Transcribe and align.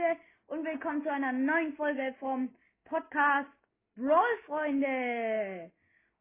Leute, 0.00 0.20
und 0.46 0.64
willkommen 0.64 1.02
zu 1.02 1.12
einer 1.12 1.32
neuen 1.32 1.74
Folge 1.74 2.14
vom 2.18 2.48
Podcast 2.84 3.50
Brawl 3.96 4.38
Freunde. 4.46 5.70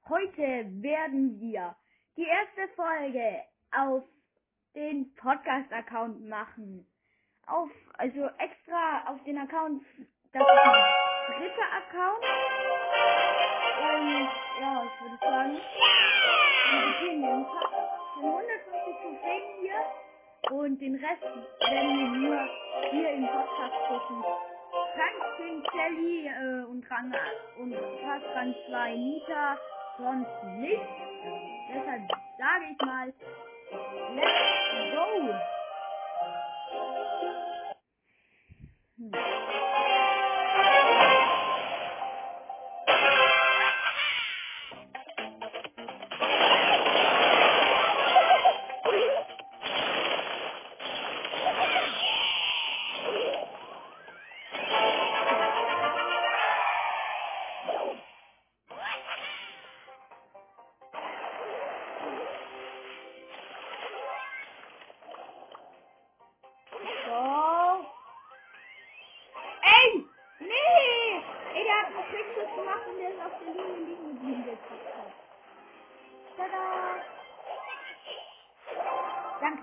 Heute 0.07 0.66
werden 0.82 1.39
wir 1.39 1.75
die 2.18 2.25
erste 2.25 2.68
Folge 2.75 3.42
auf 3.71 4.04
den 4.75 5.14
Podcast-Account 5.15 6.28
machen. 6.28 6.86
Auf, 7.47 7.70
also 7.93 8.25
extra 8.39 9.04
auf 9.07 9.23
den 9.23 9.37
Account, 9.37 9.84
das 10.34 10.42
ist 10.42 10.48
mein 10.65 11.39
dritter 11.39 11.73
Account. 11.78 12.25
Und 13.82 14.29
ja, 14.61 14.84
ich 14.84 15.01
würde 15.01 15.18
sagen, 15.21 15.57
wir 16.71 16.82
beginnen 16.93 17.23
jeden 17.23 17.46
Tag. 17.46 17.71
Es 17.71 18.15
sind 18.15 18.25
150 18.25 18.96
Trophäen 19.01 19.43
hier. 19.61 20.08
Und 20.52 20.79
den 20.79 20.96
Rest 20.96 21.21
werden 21.21 21.98
wir 22.00 22.07
nur 22.07 22.50
hier 22.92 23.10
im 23.11 23.28
Podcast 23.28 23.75
gucken. 23.88 24.24
Frank 24.96 25.38
King, 25.38 25.64
Shelly 25.71 26.28
äh, 26.28 26.64
und 26.65 26.89
Rang 26.89 27.14
und 27.60 27.74
Rang 27.74 28.56
2 28.68 28.96
Nita, 28.96 29.57
sonst 29.98 30.43
nicht. 30.57 30.82
Deshalb 31.74 32.02
sage 32.38 32.66
ich 32.72 32.86
mal, 32.86 33.14
let's 34.16 34.95
go! 34.95 35.34
Hm. 38.98 39.39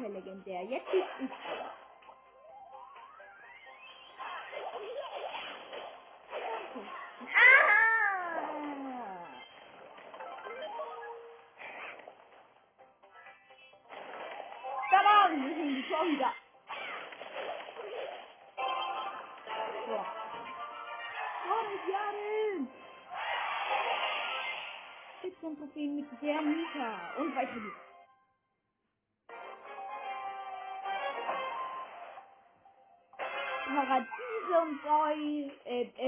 Danke, 0.07 0.21
legendär. 0.21 0.63
Jetzt 0.63 0.87
ist. 0.95 1.33
Ah! 7.21 8.37
Da 14.91 14.97
waren 15.05 15.43
wir 15.45 15.55
sind 15.57 15.75
die 15.75 15.83
Torhüter. 15.89 16.33
So. 19.87 20.07
Torres 21.47 21.89
Jahren! 21.91 22.69
17 25.23 25.59
Trophäen 25.59 25.97
mit 25.97 26.07
der 26.23 26.43
Mieter. 26.43 26.95
Und 27.19 27.35
weiter 27.35 27.55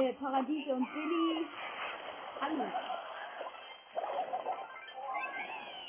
äh, 0.08 0.12
Paradiese 0.14 0.74
und 0.74 0.92
Billy. 0.92 1.46
Hallo. 2.41 2.64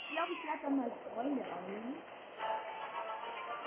Ich 0.04 0.16
glaube, 0.16 0.34
ich 0.34 0.44
lade 0.44 0.60
dann 0.64 0.78
mal 0.78 0.92
Freunde. 1.14 1.42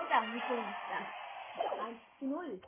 Und 0.00 0.10
dann, 0.10 0.34
wie 0.34 0.40
schön 0.40 0.58
ist 0.58 0.76
das? 0.90 1.80
1 1.80 1.98
zu 2.18 2.26
0. 2.26 2.60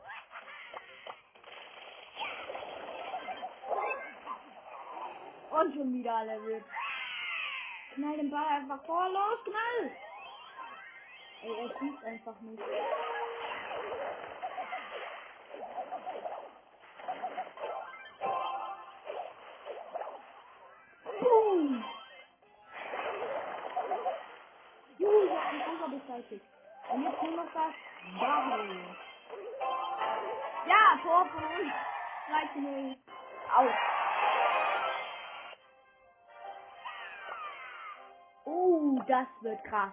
Und 5.50 5.74
schon 5.74 5.92
wieder 5.94 6.14
alle 6.14 6.40
RIP. 6.40 6.64
Knall 7.94 8.16
den 8.16 8.30
Ball 8.30 8.46
einfach 8.46 8.84
vor, 8.86 9.08
los, 9.08 9.38
knall! 9.44 9.92
Ey, 11.42 11.52
er 11.60 11.78
schießt 11.78 12.04
einfach 12.04 12.40
nicht. 12.40 12.62
30. 26.14 26.40
Und 26.92 27.02
jetzt 27.02 27.22
nur 27.22 27.32
noch 27.32 27.52
das 27.52 27.74
Barrio. 28.20 28.96
Ja, 30.66 30.98
Tor 31.02 31.26
von 31.26 31.42
uns. 31.42 31.72
3 32.28 32.52
zu 32.52 32.60
0. 32.60 32.96
Aus. 33.56 33.70
Oh, 38.44 38.98
das 39.08 39.26
wird 39.42 39.64
krass. 39.64 39.92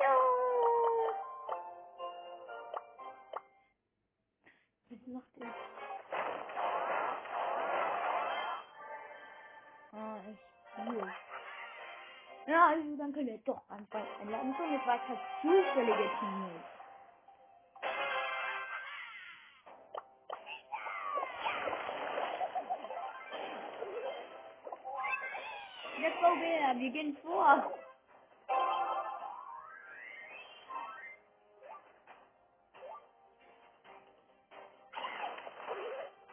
Ja. 0.00 0.16
Was? 5.06 5.57
Ja, 12.78 12.84
also 12.84 12.96
dann 12.96 13.12
können 13.12 13.26
wir 13.26 13.38
doch 13.38 13.62
einfach 13.68 14.04
einladen. 14.20 14.54
So, 14.56 14.64
jetzt 14.64 14.86
war 14.86 14.96
es 14.96 15.08
halt 15.08 15.18
zufällige 15.42 16.10
Teammates. 16.20 16.62
Let's 26.00 26.20
go, 26.20 26.36
Bär. 26.36 26.78
Wir 26.78 26.90
gehen 26.90 27.16
vor. 27.22 27.72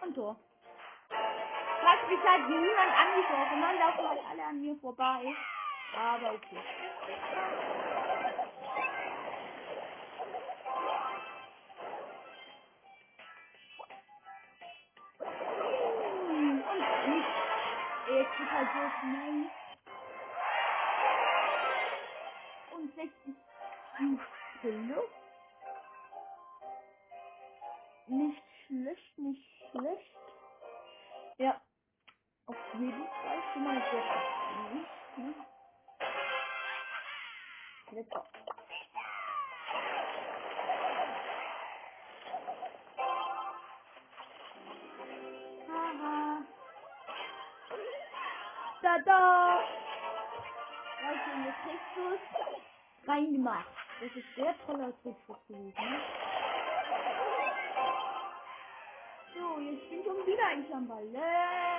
Und 0.02 0.14
Tor. 0.14 0.36
Fast 1.10 2.10
mich 2.10 2.20
hat 2.20 2.50
niemand 2.50 2.94
angesprochen. 2.94 3.60
Man 3.60 3.80
laufen 3.80 4.10
halt 4.10 4.22
alle 4.30 4.44
an 4.44 4.62
mir 4.62 4.76
vorbei. 4.76 5.36
Aber 5.96 6.34
okay. 6.34 6.60
Jetzt 18.08 18.40
wird 18.40 18.52
halt 18.52 18.70
so 18.74 18.92
schnell. 19.02 19.52
Und 22.72 22.96
60 22.96 23.36
Kilo. 24.62 25.04
Nicht 28.08 28.44
schlecht, 28.68 29.20
nicht 29.20 29.44
schlecht. 29.72 30.16
Ja. 31.38 31.62
Auf 32.48 32.58
jeden 32.74 33.08
Fall 33.08 33.44
schon 33.54 33.64
mal 33.64 33.82
sehr 33.92 34.04
gut. 35.16 35.45
Go. 37.96 38.22
Haha. 45.70 46.44
Da 48.82 48.98
da. 49.06 49.60
Leute, 51.04 51.30
den 51.30 51.56
Trickschuss 51.64 52.20
reingemacht. 53.08 53.66
Das 54.02 54.12
ist 54.12 54.36
sehr 54.36 54.54
toller 54.66 54.92
Trickschuss 55.02 55.38
gewesen. 55.48 55.74
So, 59.34 59.60
jetzt 59.62 59.90
bin 59.90 60.04
schon 60.04 60.28
wieder 60.28 60.48
ein 60.48 60.66
am 60.74 60.88
Ball. 60.88 61.75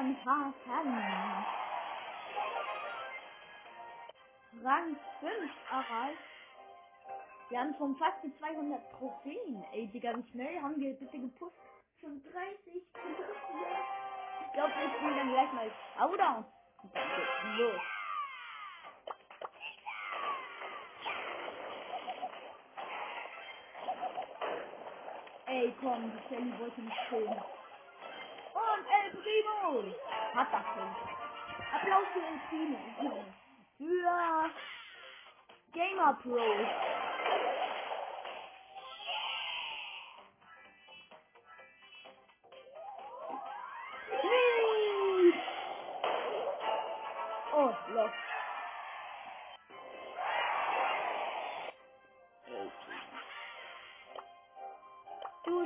Von 0.00 0.16
Hasan. 0.24 1.44
Rang 4.64 4.96
5 5.20 5.52
erreicht. 5.70 6.18
Wir 7.50 7.60
haben 7.60 7.74
schon 7.76 7.96
fast 7.96 8.24
die 8.24 8.34
200 8.38 8.80
Trophäen. 8.92 9.62
Ey, 9.72 9.88
Digga, 9.88 10.16
wie 10.16 10.30
schnell 10.30 10.62
haben 10.62 10.76
wir 10.80 10.94
bitte 10.94 11.18
gepusht? 11.18 11.54
Schon 12.00 12.22
30, 12.22 12.82
schon 12.94 13.14
30, 13.14 13.28
ja. 13.52 14.46
Ich 14.46 14.52
glaube, 14.54 14.72
wir 14.74 14.90
spielen 14.96 15.16
dann 15.16 15.32
gleich 15.32 15.52
mal 15.52 15.70
Showdown. 15.98 16.44
Und 16.82 17.58
los. 17.58 17.80
Ey, 25.46 25.74
komm, 25.80 26.10
die 26.12 26.28
Shelly 26.28 26.58
wollte 26.58 26.80
mich 26.80 26.94
killen. 27.10 27.59
Und 29.20 29.26
El 29.26 29.42
Primo 29.42 29.94
hat 30.34 30.48
das 30.52 30.62
schon. 30.74 30.96
Applaus 31.72 32.06
für 32.12 32.20
El 32.20 32.40
Primo. 32.48 33.24
Für 33.76 34.50
Gamer 35.72 36.14
Pro. 36.22 36.99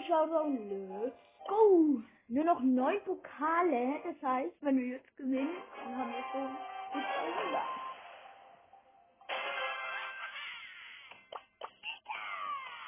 Zuschauer, 0.05 0.49
let's 0.69 1.17
go. 1.49 2.03
Nur 2.29 2.45
noch 2.45 2.61
neun 2.61 3.01
Pokale. 3.05 4.01
Das 4.05 4.23
heißt, 4.23 4.55
wenn 4.61 4.79
wir 4.79 4.87
jetzt 4.87 5.17
gewinnen, 5.17 5.57
dann 5.85 5.97
haben 5.97 6.13
wir 6.13 6.25
schon 6.33 6.57
die 6.95 7.01
200. 7.01 7.63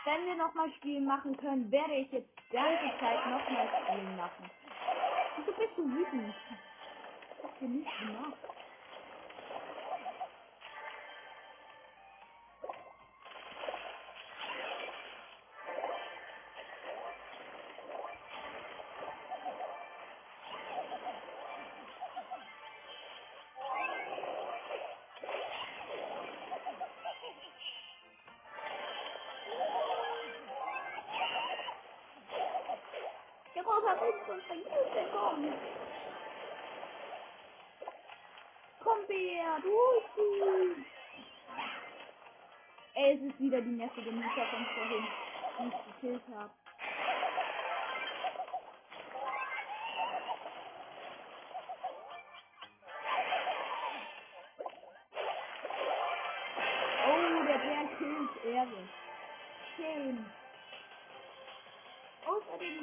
Wenn 0.04 0.26
wir 0.26 0.36
nochmal 0.36 0.72
Spielen 0.74 1.04
machen 1.04 1.36
können, 1.36 1.70
werde 1.70 1.94
ich 1.94 2.12
jetzt 2.12 2.28
ganze 2.50 2.98
Zeit 3.00 3.26
nochmal 3.26 3.69
Spielen 3.82 4.16
machen. 4.16 4.50
Wieso 5.36 5.52
bist 5.52 5.76
du 5.76 5.84
wütend? 5.84 6.34
Ich 7.38 7.44
hab 7.44 7.58
dir 7.58 7.69
nichts 7.69 7.92
gemacht. 7.98 8.45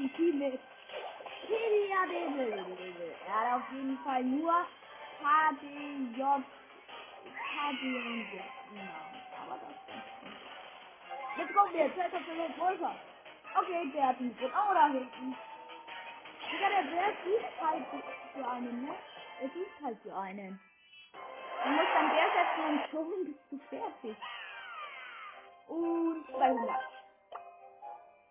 Ein 0.03 0.13
Team 0.15 0.37
mit 0.37 0.59
Kilia 1.47 2.05
Devil. 2.07 2.65
Er 3.25 3.33
hat 3.33 3.61
auf 3.61 3.71
jeden 3.71 3.97
Fall 3.99 4.23
nur 4.23 4.53
KDJ. 5.19 6.21
KDJ. 7.23 8.39
Aber 9.41 9.59
das 9.59 9.71
ist. 9.95 11.37
Jetzt 11.37 11.53
kommt 11.55 11.73
der 11.73 11.95
Zeit 11.95 12.13
auf 12.13 12.21
den 12.25 12.59
Wolfer. 12.59 12.95
Okay, 13.55 13.91
der 13.93 14.07
hat 14.07 14.17
einen 14.19 14.37
Grund. 14.37 14.53
Oh, 14.53 14.73
da 14.73 14.87
hinten. 14.87 15.37
Digga, 16.51 16.69
der 16.69 16.83
Bär 16.83 17.13
sucht 17.23 17.61
halt 17.61 17.85
für 18.33 18.47
einen, 18.47 18.85
ne? 18.85 18.95
Er 19.41 19.47
sucht 19.49 19.83
halt 19.83 19.97
für 20.03 20.15
einen. 20.15 20.59
Du 21.63 21.69
musst 21.69 21.87
dann 21.93 22.09
Bär 22.09 22.27
setzen 22.33 22.63
und 22.69 22.89
schon 22.91 23.25
bist 23.25 23.39
du 23.51 23.59
fertig. 23.69 24.17
Und 25.67 26.25
200. 26.27 26.81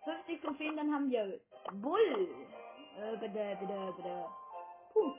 50 0.03 0.41
Trophäen, 0.41 0.75
dann 0.75 0.93
haben 0.93 1.09
wir 1.09 1.39
Bull. 1.71 2.29
Äh, 2.97 3.17
bitte, 3.17 3.57
bitte, 3.59 3.93
bitte. 3.97 4.25
Puh. 4.93 5.13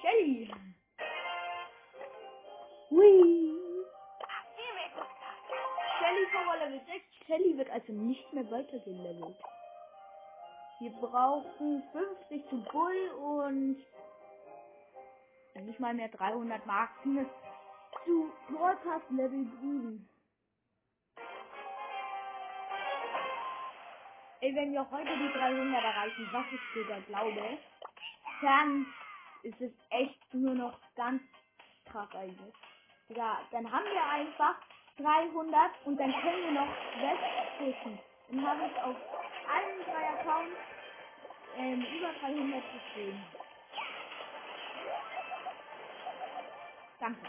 Shelly. 0.00 0.50
Hui. 2.90 3.52
Shelly 5.98 6.26
Power 6.32 6.56
Level 6.58 6.80
6. 6.86 7.04
Shelly 7.26 7.58
wird 7.58 7.70
also 7.70 7.92
nicht 7.92 8.32
mehr 8.32 8.48
weitergelevelt. 8.50 9.36
Wir 10.78 10.90
brauchen 11.00 11.82
50 11.92 12.48
zu 12.50 12.62
Bull 12.70 13.10
und 13.18 13.78
nicht 15.64 15.80
mal 15.80 15.94
mehr 15.94 16.08
300 16.08 16.64
Marken 16.66 17.26
zu 18.04 18.30
Broadcast 18.48 19.10
Level 19.10 19.46
7. 19.62 20.08
Ey, 24.46 24.54
wenn 24.54 24.72
wir 24.72 24.90
heute 24.90 25.18
die 25.18 25.32
300 25.32 25.84
erreichen, 25.84 26.28
was 26.32 26.46
ich 26.52 26.60
sogar 26.74 27.00
glaube, 27.02 27.58
dann 28.42 28.94
ist 29.42 29.60
es 29.60 29.72
echt 29.90 30.34
nur 30.34 30.54
noch 30.54 30.80
ganz 30.96 31.22
krass 31.86 32.08
eigentlich. 32.14 32.54
Ja, 33.08 33.46
dann 33.52 33.70
haben 33.72 33.90
wir 33.90 34.06
einfach 34.08 34.56
300 34.98 35.86
und 35.86 35.98
dann 35.98 36.16
können 36.22 36.44
wir 36.44 36.52
noch 36.52 36.76
wegpushen. 36.94 38.02
Dann 38.28 38.46
habe 38.46 38.66
ich 38.66 38.82
auf 38.82 38.98
allen 39.44 39.84
drei 39.84 40.10
Accounts 40.10 40.60
ähm, 41.54 41.86
über 41.86 42.12
300 42.14 42.64
stehen. 42.90 43.26
Danke. 47.00 47.28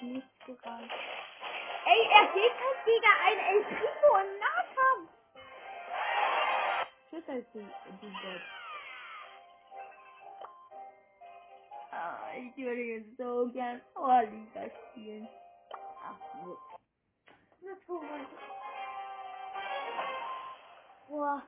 Nichts 0.00 0.28
gerannt. 0.46 0.92
Ey, 1.86 2.08
er 2.12 2.26
geht 2.34 2.52
halt 2.52 2.84
gegen 2.84 3.14
ein 3.24 3.38
El 3.38 3.64
Primo 3.64 4.18
im 4.20 4.38
Nahkampf. 4.38 5.10
Tschüss, 7.10 7.28
El 7.28 7.42
Pri- 7.52 8.00
du 8.00 8.10
Gott. 8.10 8.42
Ah, 11.90 12.30
ich 12.36 12.56
würde 12.56 12.80
jetzt 12.82 13.16
so 13.16 13.48
gern 13.52 13.80
Torliga 13.94 14.70
spielen. 14.90 15.28
Ach, 16.04 16.16
so. 16.44 16.58
Boah. 21.08 21.42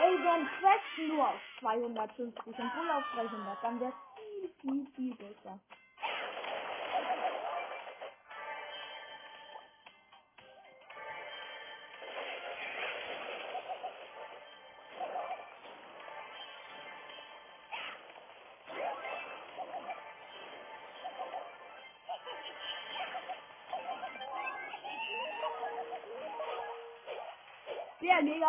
Ey, 0.00 0.12
wenn 0.24 0.46
Quest 0.60 0.98
nur 1.08 1.28
auf 1.28 1.40
250 1.60 2.46
und 2.46 2.74
Bull 2.74 2.90
auf 2.90 3.04
300, 3.14 3.62
dann 3.64 3.80
wäre 3.80 3.92
viel, 4.16 4.48
viel, 4.60 4.86
viel 4.94 5.14
besser. 5.16 5.58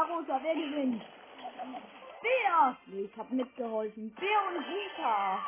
Rosa, 0.10 0.40
wer 0.42 0.56
gewinnt? 0.56 1.04
Bär! 2.22 2.78
Nee, 2.88 3.02
ich 3.02 3.18
hab 3.18 3.32
mitgeholfen. 3.32 4.14
Bär 4.16 4.42
und 4.48 4.64
Rita. 4.64 5.40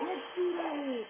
Jetzt 0.00 0.36
du. 0.36 1.06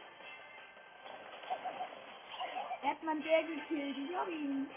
Er 2.83 2.91
hat 2.91 3.03
man 3.03 3.23
Bär 3.23 3.43
gekillt. 3.43 3.97
Ich 3.99 4.17
hab 4.17 4.29
ihn. 4.29 4.71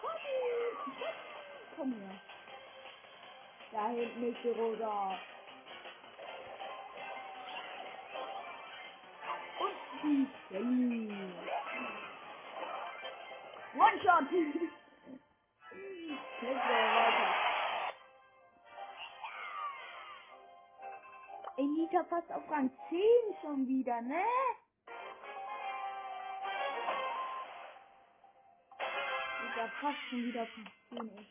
Komm 0.00 0.10
ihn. 0.10 0.96
Komm 1.76 1.92
her. 1.92 2.20
Da 3.72 3.88
hinten 3.88 4.32
ist 4.32 4.42
die 4.42 4.48
rosa. 4.50 5.18
Und 9.60 10.10
Easy 10.10 10.26
Skelly. 10.46 11.27
One 13.78 13.98
Shot. 14.04 14.24
Let's 16.42 16.62
go 16.68 16.88
weiter. 16.94 17.34
Elita 21.58 22.04
fast 22.10 22.30
auf 22.32 22.50
Rang 22.50 22.70
10 22.90 23.00
schon 23.42 23.68
wieder, 23.68 24.00
ne? 24.02 24.22
Elita 29.40 29.68
fast 29.80 29.98
schon 30.10 30.24
wieder 30.24 30.42
auf 30.44 30.50
Rang 30.56 30.72
10 30.90 31.28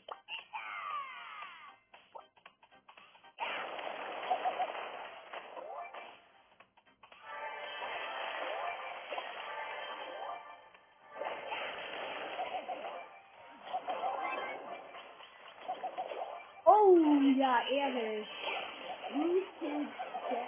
killt, 19.59 19.89
der, 20.29 20.47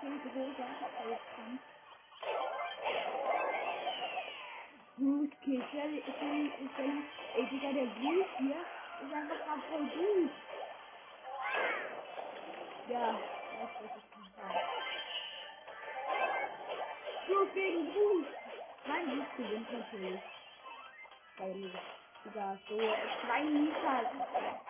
killt 0.00 0.24
Rosa. 0.34 0.66
Das 0.80 1.06
ist 1.06 1.26
krank. 1.34 1.60
Bruce 4.96 5.30
killt 5.44 5.64
Shelly, 5.72 6.02
Shelly, 6.18 6.52
Shelly. 6.76 7.02
Ey, 7.36 7.46
Digga, 7.46 7.72
der 7.72 7.86
Bruce 7.98 8.26
hier 8.38 8.60
ist 9.02 9.14
einfach 9.14 9.46
grad 9.46 9.64
voll 9.70 9.86
gut. 9.96 10.30
Ja, 12.88 13.18
das, 13.60 13.70
ist 13.96 14.10
super. 14.12 14.48
Bruce 17.26 17.54
gegen 17.54 17.92
Bruce. 17.92 18.26
Mein 18.86 19.06
Bruce 19.06 19.36
gewinnt 19.36 19.72
natürlich. 19.72 20.20
Weil, 21.38 21.70
Digga, 22.24 22.58
so 22.68 22.78
zwei 23.24 23.42
Mieter, 23.44 24.10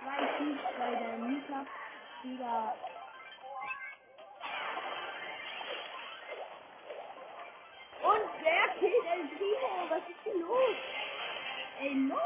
zwei 0.00 0.26
Teams 0.38 0.60
bei 0.78 0.94
der 0.94 1.18
Mieter, 1.18 1.66
Digga, 2.22 2.74
Und 8.02 8.30
wer 8.42 8.68
killt 8.78 9.06
El 9.06 9.28
Primo? 9.28 9.88
Was 9.88 10.02
ist 10.08 10.18
hier 10.24 10.34
los? 10.36 10.76
Ey, 11.80 11.94
null. 11.94 12.18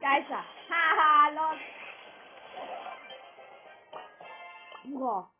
Da 0.00 0.16
ist 0.18 0.30
er. 0.30 0.44
Haha, 0.70 1.30
los. 1.30 1.60
Boah. 4.84 5.37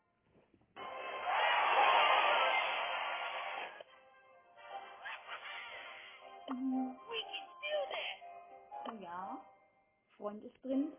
Freund 10.19 10.43
ist 10.43 10.61
drin. 10.65 10.91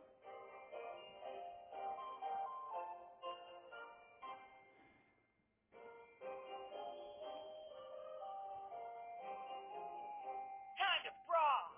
Time 10.79 11.03
to 11.05 11.12
brawl. 11.27 11.69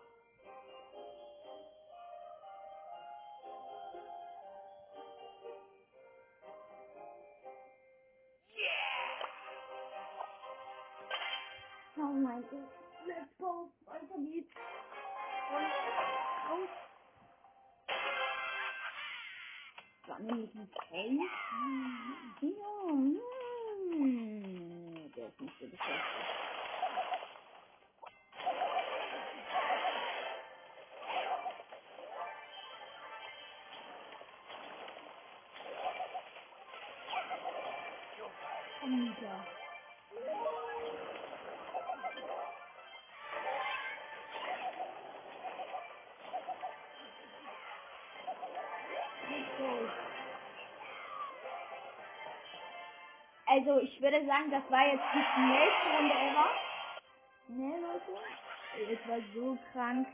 Yeah. 8.54 9.26
Oh 11.98 12.12
mein 12.12 12.42
Gott. 12.42 12.70
Let's 13.08 13.36
go. 13.36 13.72
Weiter 13.86 14.18
geht's. 14.18 14.54
Und 15.50 15.72
raus. 16.48 16.81
War 20.22 20.36
nämlich 20.36 20.54
ein 20.54 20.68
Freund. 20.88 21.20
Hm, 21.50 22.34
Ja. 22.42 22.90
Hm. 22.90 23.18
Der 25.16 25.26
ist 25.28 25.40
nicht 25.40 25.60
Also, 53.64 53.78
ich 53.78 54.02
würde 54.02 54.26
sagen, 54.26 54.50
das 54.50 54.68
war 54.72 54.84
jetzt 54.88 55.04
die 55.14 55.24
schnellste 55.34 55.96
Runde 55.96 56.14
ever. 56.14 56.50
Ne, 57.46 57.78
Leute? 57.80 58.92
Es 58.92 59.08
war 59.08 59.18
so 59.36 59.56
krank. 59.70 60.08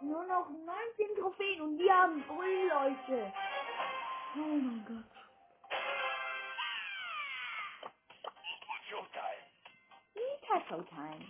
Nur 0.00 0.24
noch 0.24 0.48
19 0.48 1.14
Trophäen 1.20 1.60
und 1.60 1.78
wir 1.78 1.94
haben 1.94 2.22
Brüll, 2.22 2.68
Leute. 2.68 3.32
Oh 4.34 4.38
mein 4.38 4.82
Gott. 4.88 5.12
Showtime. 8.88 9.44
Mieter 10.14 10.68
Showtime. 10.70 11.26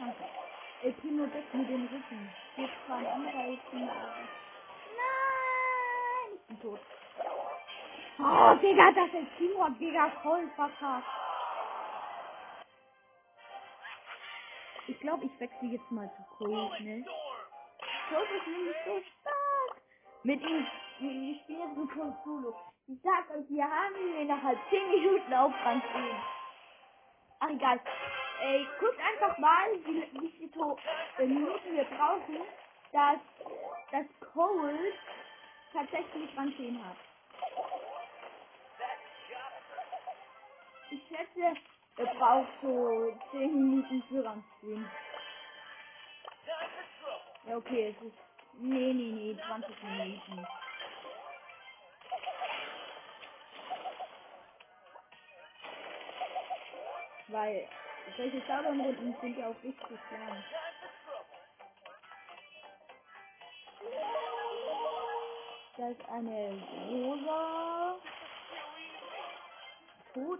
Danke. 0.00 0.24
El 0.82 0.92
Primo 0.94 1.26
deckt 1.26 1.52
mir 1.54 1.66
den 1.66 1.86
Rücken. 1.88 2.32
Ist 2.56 2.72
zwar 2.86 3.00
aber... 3.00 3.20
Nein! 3.20 3.58
Ich 6.34 6.46
bin 6.46 6.60
tot. 6.60 6.80
Oh, 8.18 8.54
Digga, 8.62 8.92
das 8.92 9.12
El 9.12 9.26
Primo 9.36 9.64
hat 9.64 9.78
Digga 9.78 10.10
voll 10.22 10.48
verkackt. 10.56 11.06
Ich 14.88 14.98
glaube, 15.00 15.26
ich 15.26 15.38
wechsle 15.38 15.68
jetzt 15.68 15.90
mal 15.90 16.10
zu 16.16 16.22
Cold, 16.36 16.80
ne? 16.80 17.04
Cold 18.08 18.30
ist 18.30 18.46
nämlich 18.46 18.76
so 18.86 19.00
stark. 19.20 19.82
Mit 20.22 20.40
ihm, 20.40 20.66
wir 20.98 21.40
spielen 21.40 21.60
jetzt 21.60 21.76
mit 21.76 21.90
Cold 21.92 22.14
Solo. 22.24 22.56
Ich 22.88 22.98
sag 23.02 23.30
euch, 23.30 23.48
wir 23.50 23.64
haben 23.64 23.96
ihn 23.96 24.16
innerhalb 24.22 24.58
10 24.70 24.88
Minuten 24.88 25.34
auf 25.34 25.52
Rang 25.64 25.82
10. 25.92 26.16
Ach 27.40 27.50
egal. 27.50 27.80
Ey, 28.40 28.66
guckt 28.80 29.00
einfach 29.00 29.38
mal, 29.38 29.70
wie, 29.86 30.02
wie 30.20 30.30
viele 30.38 30.76
äh, 31.18 31.26
Minuten 31.26 31.72
wir 31.72 31.84
brauchen, 31.84 32.38
dass 32.92 33.20
das 33.92 34.06
Cold 34.34 34.94
tatsächlich 35.72 36.36
Rang 36.36 36.54
10 36.56 36.84
hat. 36.84 36.96
Ich 40.90 41.02
schätze, 41.08 41.58
er 41.98 42.06
braucht 42.06 42.52
so 42.62 43.14
10 43.32 43.52
Minuten 43.54 44.02
für 44.08 44.24
Rang 44.24 44.44
10. 44.60 44.90
Time 46.44 46.70
for 46.74 46.84
trouble. 46.98 47.50
Ja, 47.50 47.56
okay, 47.58 47.96
es 47.96 48.06
ist. 48.06 48.16
Nee, 48.54 48.92
nee, 48.94 49.12
nee, 49.12 49.38
20 49.46 49.82
Minuten. 49.84 50.48
Weil 57.28 57.68
solche 58.16 58.40
Showdown-Runden 58.46 59.16
sind 59.20 59.38
ja 59.38 59.48
auch 59.48 59.62
richtig 59.62 59.98
lang. 60.10 60.44
Da 65.76 65.88
ist 65.88 66.08
eine 66.10 66.62
Rosa 66.90 67.96
Too 70.12 70.38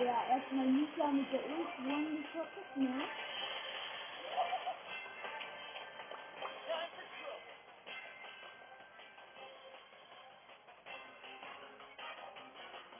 der 0.00 0.16
erstmal 0.30 0.66
Nisa 0.66 1.06
mit 1.08 1.30
der 1.30 1.40
Ultron 1.44 2.22
geschockt, 2.22 2.76
ne? 2.76 3.02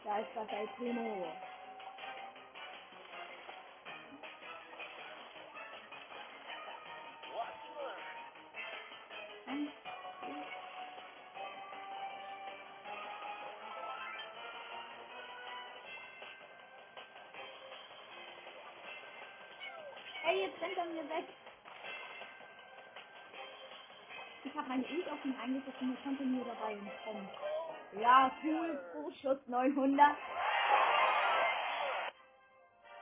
Da 0.04 0.19
ist 0.19 0.28
das 0.35 0.49
El 0.52 0.66
Primo. 0.76 1.26
Mir 20.90 21.09
weg. 21.09 21.25
Ich 24.44 24.54
habe 24.54 24.68
meine 24.68 24.85
Ult 24.85 25.09
auf 25.09 25.25
ihn 25.25 25.37
eingesetzt 25.42 25.80
und 25.80 25.97
er 25.97 26.02
konnte 26.02 26.25
mir 26.25 26.44
dabei 26.44 26.73
entkommen. 26.73 27.28
Ja, 28.00 28.30
cool. 28.44 28.80
Pro-Schuss 28.92 29.38
900. 29.47 30.16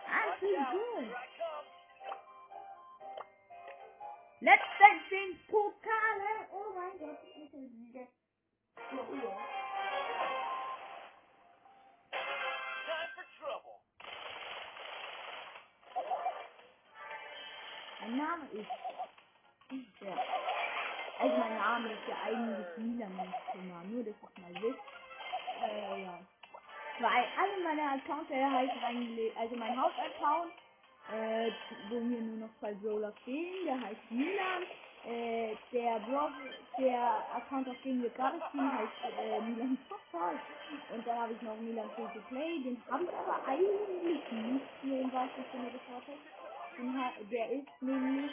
Ah, 0.07 0.35
come. 0.41 1.15
Let's 4.41 4.63
dance 4.79 5.09
den 5.11 5.39
Pokale. 5.49 6.49
Oh 6.53 6.73
mein 6.75 6.99
Gott. 6.99 7.19
ich 7.25 7.51
bin 7.51 7.91
yeah. 7.95 9.58
Name 18.19 18.45
ist. 18.53 18.71
Ja. 20.01 20.17
Also 21.21 21.37
mein 21.37 21.57
Name 21.57 21.93
ist 21.93 22.09
ja 22.09 22.17
eigentlich 22.27 22.67
Milan 22.79 23.35
Thomas. 23.53 23.85
Nur, 23.87 24.05
dass 24.05 24.15
ich 24.15 24.43
mal 24.43 24.63
wisst. 24.63 24.81
Äh, 25.63 26.03
ja. 26.03 26.19
Weil 27.01 27.25
alle 27.39 27.65
meine 27.65 27.83
Accounts 27.93 28.31
äh, 28.31 28.45
heißen 28.45 28.85
eigentlich, 28.85 29.37
also 29.37 29.57
mein 29.57 29.81
Hauptaccount, 29.81 30.53
äh, 31.13 31.51
wo 31.91 32.01
mir 32.01 32.21
nur 32.21 32.49
noch 32.49 32.59
zwei 32.61 32.75
Brawler 32.75 33.13
fehlen, 33.25 33.67
der 33.67 33.81
heißt 33.81 34.11
Milan. 34.11 34.63
Äh, 35.07 35.57
der 35.73 36.01
Blog, 36.01 36.33
der 36.79 37.25
Account, 37.35 37.69
auf 37.69 37.77
dem 37.85 38.03
wir 38.03 38.11
gerade 38.11 38.41
spielen, 38.49 38.79
heißt 38.79 39.19
äh, 39.19 39.41
Milan 39.41 39.79
Podcast. 39.89 40.45
Und 40.93 41.07
dann 41.07 41.19
habe 41.19 41.33
ich 41.33 41.43
noch 41.43 41.57
Milan 41.57 41.91
Free 41.97 42.09
to 42.15 42.21
Play, 42.29 42.61
den 42.63 42.83
habe 42.91 43.05
ich 43.05 43.11
aber 43.11 43.47
eigentlich 43.47 44.33
nicht 44.33 44.67
hier 44.83 45.01
im 45.03 45.13
wahrsten 45.13 45.45
Sinne 45.53 45.71
des 45.71 45.81
Wortes. 45.91 46.38
Den 46.79 46.99
ha 46.99 47.13
der 47.31 47.53
ist 47.53 47.83
nämlich 47.83 48.33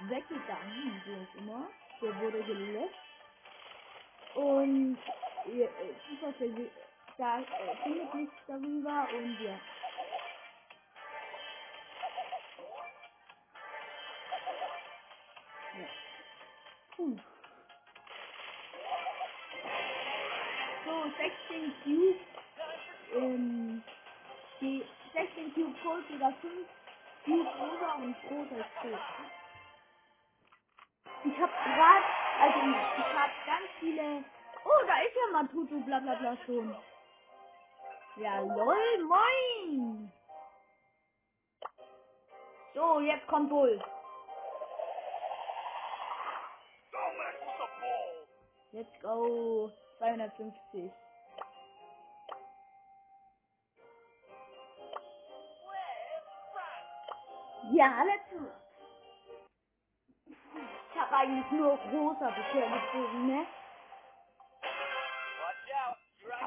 weggegangen, 0.00 1.02
wie 1.06 1.16
auch 1.18 1.34
immer. 1.36 1.72
Der 2.02 2.18
wurde 2.20 2.44
gelöscht. 2.44 2.94
Und 4.34 4.98
ihr, 5.46 5.66
äh, 5.80 5.94
Zufall 6.08 6.32
versi- 6.34 6.70
da 7.18 7.40
äh, 7.40 7.76
findet 7.84 8.14
nichts 8.14 8.36
darüber 8.46 9.08
und 9.14 9.40
ja. 9.40 9.60
So, 20.86 21.12
16 21.50 21.74
Cube, 21.84 22.20
ähm, 23.14 23.82
die 24.60 24.84
16 25.14 25.54
Cube 25.54 25.76
Gold 25.84 26.10
oder 26.12 26.32
5 26.42 26.68
Cube 27.24 27.48
Rosa 27.58 27.94
und 27.94 28.16
Rosa 28.30 28.56
ist. 28.56 28.98
Ich 31.24 31.38
hab 31.38 31.50
grad, 31.50 32.04
also 32.40 32.58
ich 32.98 33.14
hab 33.14 33.30
ganz 33.46 33.68
viele, 33.78 34.24
oh, 34.64 34.86
da 34.86 35.00
ist 35.02 35.14
ja 35.14 35.32
Matuto, 35.32 35.78
bla 35.80 36.00
bla 36.00 36.14
bla 36.14 36.36
schon. 36.46 36.74
Ja, 38.16 38.40
lol, 38.40 39.04
moin! 39.04 40.12
So, 42.74 43.00
jetzt 43.00 43.26
kommt 43.26 43.50
Bull. 43.50 43.82
Let's 48.72 49.00
go. 49.02 49.70
250. 49.98 50.90
Ja, 57.72 58.02
let's 58.04 58.24
Ich 60.94 61.00
habe 61.00 61.16
eigentlich 61.16 61.50
nur 61.52 61.72
rosa 61.92 62.30
bisher 62.30 62.68
gezogen, 62.68 63.26
ne? 63.28 63.46
Here 65.66 65.96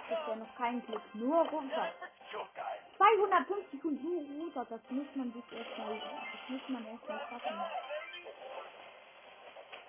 Ich 0.09 0.25
come. 0.25 0.37
noch 0.37 0.55
keinen 0.57 0.85
Klick, 0.85 1.15
nur 1.15 1.45
rosa. 1.49 1.69
Time 1.69 1.93
for 1.99 2.09
showtime. 2.31 2.83
250 2.97 3.85
und 3.85 4.03
nur 4.03 4.45
rosa, 4.45 4.65
das 4.65 4.81
muss 4.89 5.07
man 5.15 5.33
sich 5.33 5.45
erstmal, 5.51 5.99
das 5.99 6.49
muss 6.49 6.69
man 6.69 6.87
erstmal 6.87 7.19
schaffen. 7.29 7.61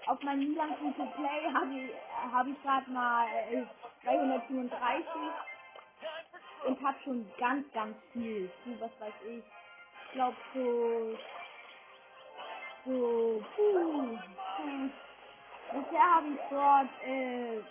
Auf 0.07 0.23
meinem 0.23 0.57
Free 0.57 0.93
to 0.93 1.07
Play 1.17 1.53
habe 1.53 1.75
ich, 1.75 1.93
hab 2.33 2.47
ich 2.47 2.63
gerade 2.63 2.91
mal 2.91 3.29
äh, 3.29 3.67
337 4.05 5.33
Time 6.01 6.25
for 6.31 6.41
trouble. 6.43 6.69
und 6.69 6.83
habe 6.83 6.99
schon 7.05 7.33
ganz, 7.39 7.73
ganz 7.73 7.97
viel. 8.13 8.51
Was 8.81 8.93
weiß 9.01 9.15
ich. 9.29 9.45
Glaube 10.15 10.39
so, 10.55 11.21
so, 12.85 13.47
puh. 13.57 14.21
Hm. 14.59 14.93
Bisher 15.71 16.17
habe 16.17 16.29
ich 16.31 16.41
dort 16.49 16.91
äh, 17.03 17.65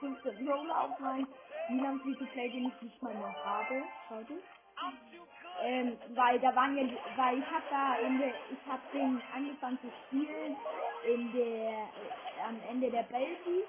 15 0.00 0.48
Roller 0.48 0.82
auf 0.84 0.98
meinem 1.00 1.28
Milan 1.68 2.00
Free 2.02 2.16
to 2.16 2.26
Play, 2.26 2.50
den 2.50 2.68
ich 2.68 2.82
nicht 2.82 3.02
mal 3.02 3.14
mehr 3.14 3.36
habe. 3.44 3.88
Good. 4.08 4.30
Ähm, 5.60 5.98
weil 6.14 6.40
da 6.40 6.54
waren 6.56 6.76
ja, 6.76 6.84
weil 7.16 7.40
ich 7.40 7.50
habe 7.50 7.66
da 7.70 7.96
in 7.98 8.18
der, 8.18 8.50
ich 8.50 8.66
habe 8.66 8.82
den 8.92 9.22
angefangen 9.32 9.80
zu 9.80 9.90
spielen 10.04 10.58
in 11.02 11.32
der, 11.32 11.92
äh, 11.96 12.40
am 12.40 12.60
Ende 12.62 12.90
der 12.90 13.06
Season 13.08 13.62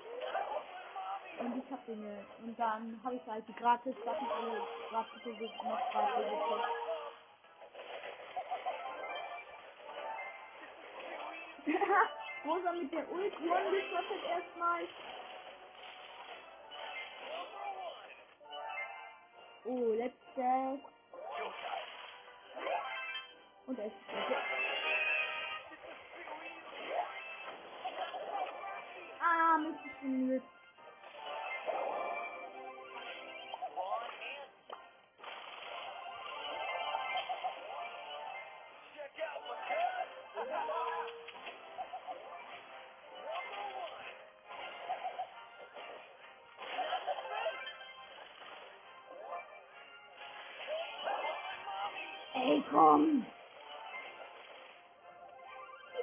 und 1.37 1.55
ich 1.57 1.71
habe 1.71 1.83
den, 1.87 2.03
äh, 2.03 2.25
und 2.39 2.57
dann 2.59 3.03
habe 3.03 3.15
ich 3.17 3.27
halt 3.27 3.47
die 3.47 3.55
gratis 3.55 3.95
Sachen 4.03 4.29
alle 4.29 4.67
gratis 4.85 5.21
noch 5.63 5.85
gratis 5.89 6.29
gezockt. 6.29 6.69
Rosa 12.45 12.71
mit 12.73 12.91
der 12.93 13.11
Ult 13.11 13.33
one 13.41 13.77
erstmal. 14.29 14.87
Oh. 19.65 19.95
Showtime. 20.35 20.79
Und 23.67 23.79
es 23.79 23.85
ist 23.85 23.93
Ah, 29.21 29.57
Mist, 29.57 29.79
ich 29.85 30.01
bin 30.01 30.27
müde. 30.27 30.43
Die 53.05 53.25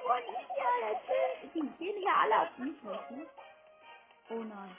wollen 0.05 0.27
mich 0.27 0.47
hier 0.55 1.01
töten. 1.07 1.51
Die 1.55 1.85
gehen 1.85 1.99
hier 1.99 2.17
alle 2.17 2.43
auf 2.43 2.59
mich 2.59 2.83
los, 2.83 3.11
ne? 3.11 3.27
Oh 4.31 4.35
nein. 4.35 4.77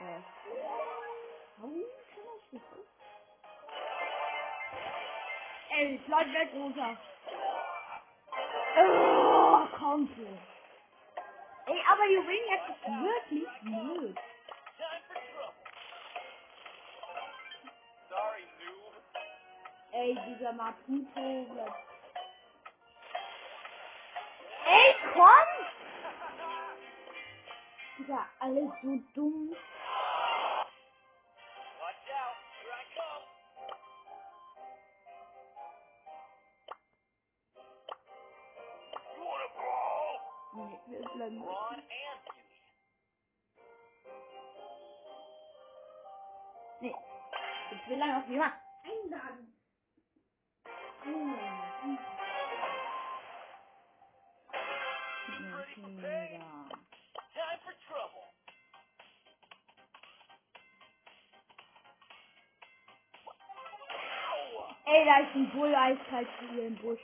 Ja. 0.00 0.22
Oh, 1.62 1.84
schon 2.14 2.26
auf 2.28 2.44
dich. 2.50 2.62
Ey, 5.70 6.00
bleib 6.06 6.32
weg, 6.32 6.48
Rosa. 6.54 6.96
Oh, 8.78 9.66
komm 9.78 10.08
schon. 10.14 10.38
Ey, 11.66 11.82
aber 11.90 12.06
Juwelen 12.06 12.48
jetzt 12.48 12.68
ist 12.70 12.84
wirklich 12.86 13.48
blöd. 13.62 14.18
Ey, 19.98 20.16
dieser 20.28 20.52
Maputo 20.52 21.44
bleibt. 21.52 21.72
Ey, 24.64 24.94
komm! 25.12 25.50
Digga, 27.98 28.26
alle 28.38 28.72
so 28.80 29.00
dumm. 29.14 29.56
Bull 65.58 65.74
eiskalt 65.74 66.28
hier 66.52 66.68
im 66.68 66.76
Busch. 66.76 67.00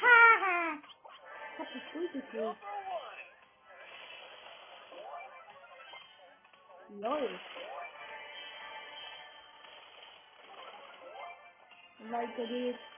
Haha! 0.00 0.78
Ich 1.52 1.58
hab 1.58 1.72
gekillt. 1.74 2.32
Number 2.32 2.56
one. 6.88 7.20
Lol. 7.20 7.40
Weiter 11.98 12.46
geht's. 12.46 12.95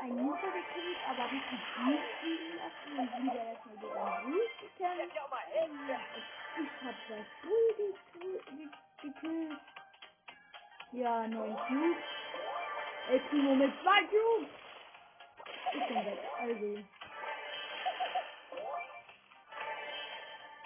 Einen 0.00 0.22
Mutter 0.24 0.50
gekillt, 0.50 0.98
aber 1.08 1.24
richtig 1.30 1.60
gut 1.76 2.00
fliegen 2.20 2.56
lassen 2.56 2.98
und 2.98 3.22
wieder 3.22 3.44
erstmal 3.44 3.76
gegen 3.76 3.96
einen 3.96 4.32
Bull 4.32 4.48
gekämpft. 4.60 5.10
Headset. 5.52 6.00
Ich 6.56 6.86
hab 6.86 6.94
das 7.08 7.26
Bull 7.42 7.74
gekillt. 9.02 9.60
Ja, 10.92 11.26
neun 11.28 11.56
Cubes. 11.56 12.04
El 13.10 13.20
Primo 13.20 13.54
mit 13.54 13.72
zwei 13.82 14.02
Cubes. 14.04 14.48
Ich 15.72 15.86
bin 15.86 16.06
weg, 16.06 16.18
also. 16.38 16.84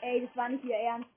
Ey, 0.01 0.27
das 0.27 0.37
war 0.37 0.49
nicht 0.49 0.64
ihr 0.64 0.77
Ernst. 0.77 1.11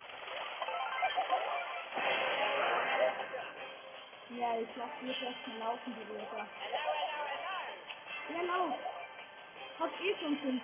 Ja, 4.29 4.59
ich 4.59 4.67
lass 4.75 4.89
die 5.01 5.07
jetzt 5.07 5.21
erstmal 5.21 5.57
laufen, 5.59 5.95
die 5.95 6.03
Rosa. 6.13 6.47
Ja, 8.29 8.41
lauf. 8.43 8.75
Hat 9.79 9.91
eh 10.01 10.15
schon 10.19 10.37
15. 10.37 10.59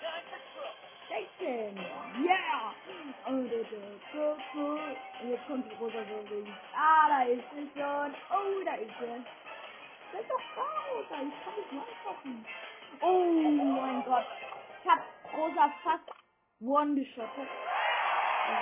Time 0.00 0.22
for 0.30 0.38
trouble. 0.52 0.74
16. 1.08 1.76
Yeah. 2.24 2.72
Oh, 3.26 3.42
da, 3.48 3.58
da, 3.70 3.78
da, 4.12 4.36
da. 4.54 4.66
Und 5.22 5.30
jetzt 5.30 5.46
kommt 5.46 5.70
die 5.70 5.76
Rosa 5.76 6.00
links. 6.30 6.50
Ah, 6.74 7.08
da 7.08 7.22
ist 7.24 7.44
sie 7.54 7.68
schon. 7.74 8.14
Oh, 8.30 8.64
da 8.64 8.74
ist 8.74 8.92
sie. 9.00 9.24
Das 10.12 10.20
ist 10.20 10.30
doch 10.30 10.42
da, 10.54 10.62
Rosa. 10.92 11.22
Ich 11.22 11.44
kann 11.44 11.54
dich 11.56 11.72
mal 11.72 11.82
anfassen. 11.82 12.46
Oh 13.00 13.24
mein 13.82 14.04
Gott. 14.04 14.26
Ich 14.84 14.90
hab 14.90 15.00
Rosa 15.36 15.72
fast 15.82 16.10
one-geschottet. 16.60 17.48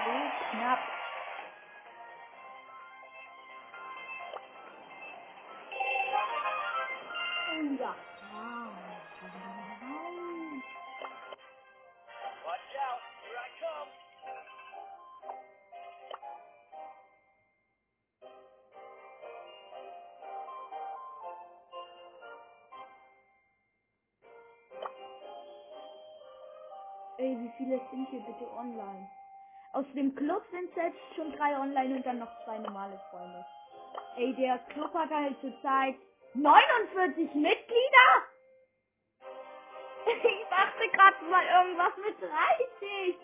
So 0.05 0.31
knapp. 0.53 0.96
Online? 28.67 29.09
Aus 29.73 29.87
dem 29.95 30.15
Club 30.15 30.43
sind 30.51 30.75
jetzt 30.75 31.15
schon 31.15 31.33
drei 31.33 31.59
online 31.59 31.97
und 31.97 32.07
dann 32.07 32.19
noch 32.19 32.45
zwei 32.45 32.59
normale 32.59 32.99
Freunde. 33.11 33.45
Ey, 34.17 34.35
der 34.35 34.59
Club 34.71 34.93
hat 34.95 35.11
halt 35.11 35.39
zurzeit 35.41 35.97
49 36.35 37.35
Mitglieder? 37.35 38.09
Ich 40.07 40.47
dachte 40.49 40.89
gerade 40.93 41.25
mal 41.25 41.45
irgendwas 41.45 41.93
mit 41.97 42.17
30. 42.23 43.17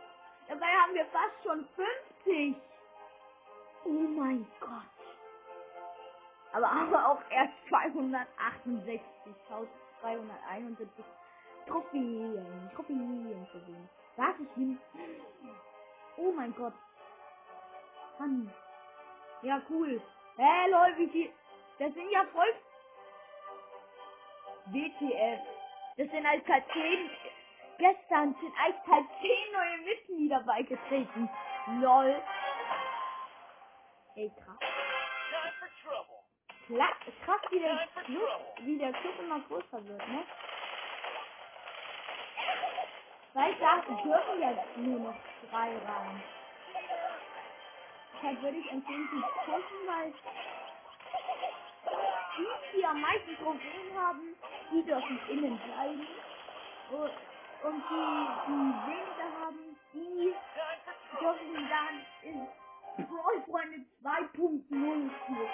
Dabei 0.48 0.66
haben 0.66 0.94
wir 0.94 1.06
fast 1.06 1.42
schon 1.44 1.66
50. 2.24 2.56
Oh 3.84 3.88
mein 3.88 4.46
Gott. 4.60 4.70
Aber, 6.52 6.70
aber 6.70 7.08
auch 7.08 7.20
erst 7.30 7.54
268, 7.68 9.00
1271 9.48 11.04
Trophäen, 11.66 12.70
Trophäen 12.74 13.48
zu 13.52 13.58
sehen. 13.60 13.88
Was 14.16 14.34
ich 14.40 14.48
bin. 14.50 14.78
Oh 16.16 16.32
mein 16.32 16.54
Gott. 16.54 16.74
Honey. 18.18 18.48
Ja, 19.42 19.60
cool. 19.70 20.00
Hä, 20.36 20.68
lol, 20.70 20.94
wie 20.98 21.08
viel. 21.08 21.32
Das 21.78 21.92
sind 21.94 22.10
ja 22.10 22.24
voll. 22.32 22.54
WTF. 24.66 25.40
Das 25.96 26.10
sind 26.10 26.26
als 26.26 26.46
halt 26.46 26.64
10. 26.72 27.10
Gestern 27.78 28.34
sind 28.40 28.54
als 28.64 28.76
halt 28.86 29.06
10 29.20 29.52
neue 29.52 29.78
Mitglieder 29.78 30.40
beigetreten. 30.40 31.28
Lol. 31.80 32.22
Ey, 34.16 34.30
krass. 34.44 34.58
Kla- 36.68 36.94
krass, 37.24 37.40
wie 37.50 37.58
der 37.58 37.88
Club, 38.04 38.40
wie 38.60 38.78
der 38.78 38.92
Club 38.92 39.18
immer 39.18 39.40
größer 39.40 39.84
wird, 39.84 40.08
ne? 40.08 40.24
Weil 43.34 43.54
da 43.56 43.80
dürfen 43.80 44.40
jetzt 44.40 44.76
nur 44.76 45.00
noch 45.00 45.16
drei 45.50 45.68
rein. 45.68 46.22
Deshalb 48.14 48.42
würde 48.42 48.58
ich 48.58 48.70
empfehlen, 48.70 49.08
zu 49.10 49.22
pushen, 49.44 49.86
weil 49.86 50.12
die, 52.38 52.76
die 52.78 52.86
am 52.86 53.00
meisten 53.00 53.36
Trophäen 53.36 53.98
haben, 53.98 54.34
die 54.72 54.82
dürfen 54.84 55.20
innen 55.30 55.58
bleiben. 55.58 56.06
Und 57.62 57.84
die, 57.90 58.26
die 58.48 58.74
weniger 58.86 59.40
haben, 59.40 59.76
die 59.94 60.34
dürfen 61.20 61.68
dann 61.70 62.06
in 62.22 63.06
Brawl 63.06 63.42
Freunde 63.46 63.86
2.0 64.02 64.68
führen. 64.68 65.50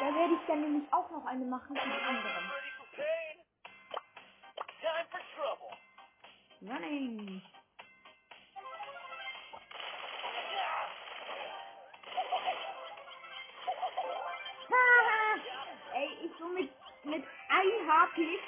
Da 0.00 0.14
werde 0.14 0.34
ich 0.34 0.46
dann 0.46 0.60
nämlich 0.60 0.92
auch 0.92 1.10
noch 1.10 1.26
eine 1.26 1.44
machen 1.44 1.76
für 1.76 1.88
die 1.88 2.04
anderen. 2.04 2.55
Running. 6.68 7.40
Haha. 14.70 15.40
Ey, 15.94 16.08
ich 16.24 16.32
so 16.38 16.46
mit, 16.48 16.70
mit 17.04 17.22
1 17.22 17.88
HP 17.88 18.38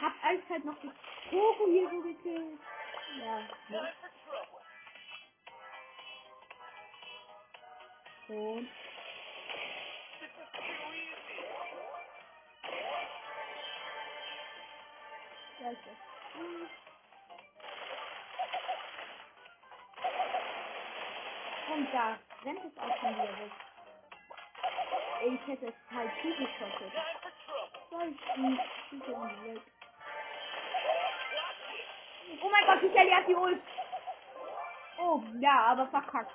hab 0.00 0.12
alles 0.24 0.42
halt 0.48 0.64
noch 0.64 0.78
das 0.82 0.92
Poco 1.30 1.66
hier 1.66 1.88
so 1.90 2.00
gekillt. 2.00 2.58
Ja. 3.18 3.42
Trouble. 3.68 3.92
Und 8.28 8.68
This 10.18 10.30
is 10.30 10.48
too 10.52 10.62
easy. 10.92 11.38
da 15.60 15.70
ist 15.70 15.86
das. 15.86 16.85
Und 21.86 21.94
da 21.94 22.18
rennt 22.44 22.64
es 22.64 22.78
auch 22.78 22.96
schon 22.98 23.14
wieder 23.14 23.38
weg. 23.38 23.52
Ey, 25.22 25.34
ich 25.34 25.46
hätte 25.46 25.66
es 25.66 25.74
halt 25.94 26.10
zugeschottet. 26.20 26.92
Ich 26.92 28.34
bin 28.34 28.58
ich 28.90 28.98
bin 28.98 29.00
weg. 29.00 29.14
Watch 29.14 29.46
it. 29.46 29.62
Oh 32.42 32.48
mein 32.50 32.66
Gott, 32.66 32.82
die 32.82 32.90
Shelly 32.90 33.10
hat 33.12 33.28
die 33.28 33.36
Ult. 33.36 33.62
Oh, 34.98 35.22
ja, 35.38 35.66
aber 35.66 35.86
verkackt. 35.86 36.32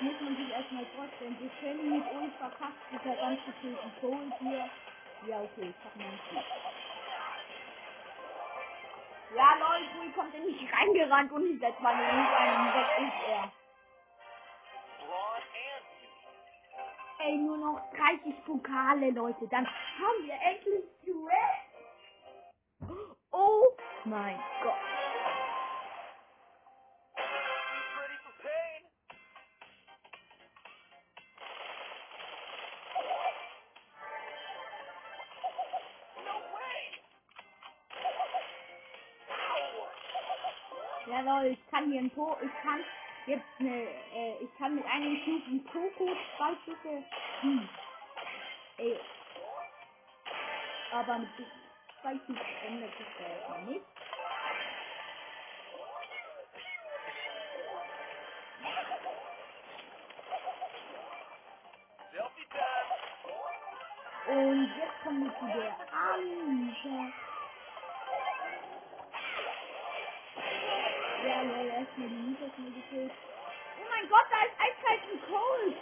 Muss 0.00 0.20
man 0.20 0.36
sich 0.36 0.50
erstmal 0.50 0.86
vorstellen. 0.94 1.36
Die 1.40 1.50
Shelly 1.58 1.82
mit 1.82 2.04
Ult 2.12 2.32
verkackt 2.38 2.92
mit 2.92 3.04
der 3.04 3.16
ganz 3.16 3.40
gekillten 3.44 3.92
Cold 4.00 4.34
hier. 4.38 4.70
Ja, 5.26 5.40
okay, 5.40 5.74
ich 5.74 5.84
hab 5.84 5.96
meinen 5.96 6.20
Kill. 6.28 6.44
Ja, 9.34 9.56
Bull 9.96 10.12
kommt 10.12 10.32
in 10.32 10.46
mich 10.46 10.72
reingerannt 10.72 11.32
und 11.32 11.44
ich 11.44 11.58
setze 11.58 11.82
meine 11.82 12.04
Ult 12.04 12.34
ein 12.38 12.72
weg 12.72 12.86
ist 13.00 13.28
er. 13.28 13.63
Ey, 17.26 17.38
nur 17.38 17.56
noch 17.56 17.80
30 17.96 18.44
Pokale, 18.44 19.10
Leute. 19.10 19.48
Dann 19.48 19.66
haben 19.66 20.26
wir 20.26 20.34
endlich 20.34 20.84
Duell. 21.06 21.36
Oh 23.32 23.64
mein 24.04 24.38
Gott. 24.62 24.74
Jawohl, 41.06 41.46
ich 41.46 41.70
kann 41.70 41.90
hier 41.90 42.00
ein 42.00 42.10
Po, 42.10 42.36
ich 42.42 42.52
kann 42.62 42.80
jetzt 43.26 43.46
eine, 43.60 43.82
äh, 44.14 44.38
ich 44.42 44.56
kann 44.58 44.76
mit 44.76 44.84
einem 44.86 45.24
Cube 45.24 45.44
ein 45.48 45.64
Poco 45.66 46.16
zwei 46.36 46.56
Stücke, 46.62 47.04
hm, 47.42 47.68
ey, 48.78 49.00
aber 50.92 51.18
mit 51.18 51.30
zwei 52.02 52.16
Cubes 52.26 52.42
ändert 52.66 52.92
sich 52.98 53.06
da 53.48 53.58
nicht. 53.62 53.86
Und 64.28 64.68
jetzt 64.78 65.02
kommen 65.02 65.24
wir 65.24 65.38
zu 65.38 65.46
der 65.46 65.76
Anita. 65.92 67.12
Die 71.96 72.74
gekillt. 72.74 73.12
Oh 73.12 73.86
mein 73.90 74.08
Gott, 74.08 74.26
da 74.30 74.40
ist 74.46 74.60
eiskalt 74.60 75.00
ein 75.12 75.20
Cold. 75.28 75.76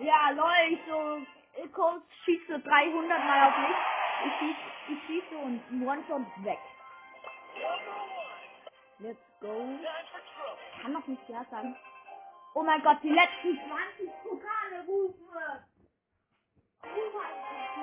Ja, 0.00 0.30
lol, 0.30 0.72
ich 0.72 0.80
so, 0.88 1.62
äh, 1.62 1.68
Cold 1.68 2.02
schießt 2.24 2.48
so 2.48 2.58
300 2.58 3.24
mal 3.24 3.48
auf 3.48 3.58
mich. 3.58 3.76
Ich 4.26 4.38
schieß, 4.38 4.56
ich 4.88 5.06
schieße 5.06 5.36
und 5.36 5.70
ein 5.70 5.86
One-Shot 5.86 6.44
weg. 6.44 6.58
Let's 8.98 9.20
go. 9.40 9.78
Kann 10.82 10.92
noch 10.92 11.06
nicht 11.06 11.28
ja 11.28 11.44
sein. 11.50 11.76
Oh 12.54 12.62
mein 12.62 12.82
Gott, 12.82 12.98
die 13.02 13.10
letzten 13.10 13.58
20 13.68 14.10
Pokale 14.22 14.84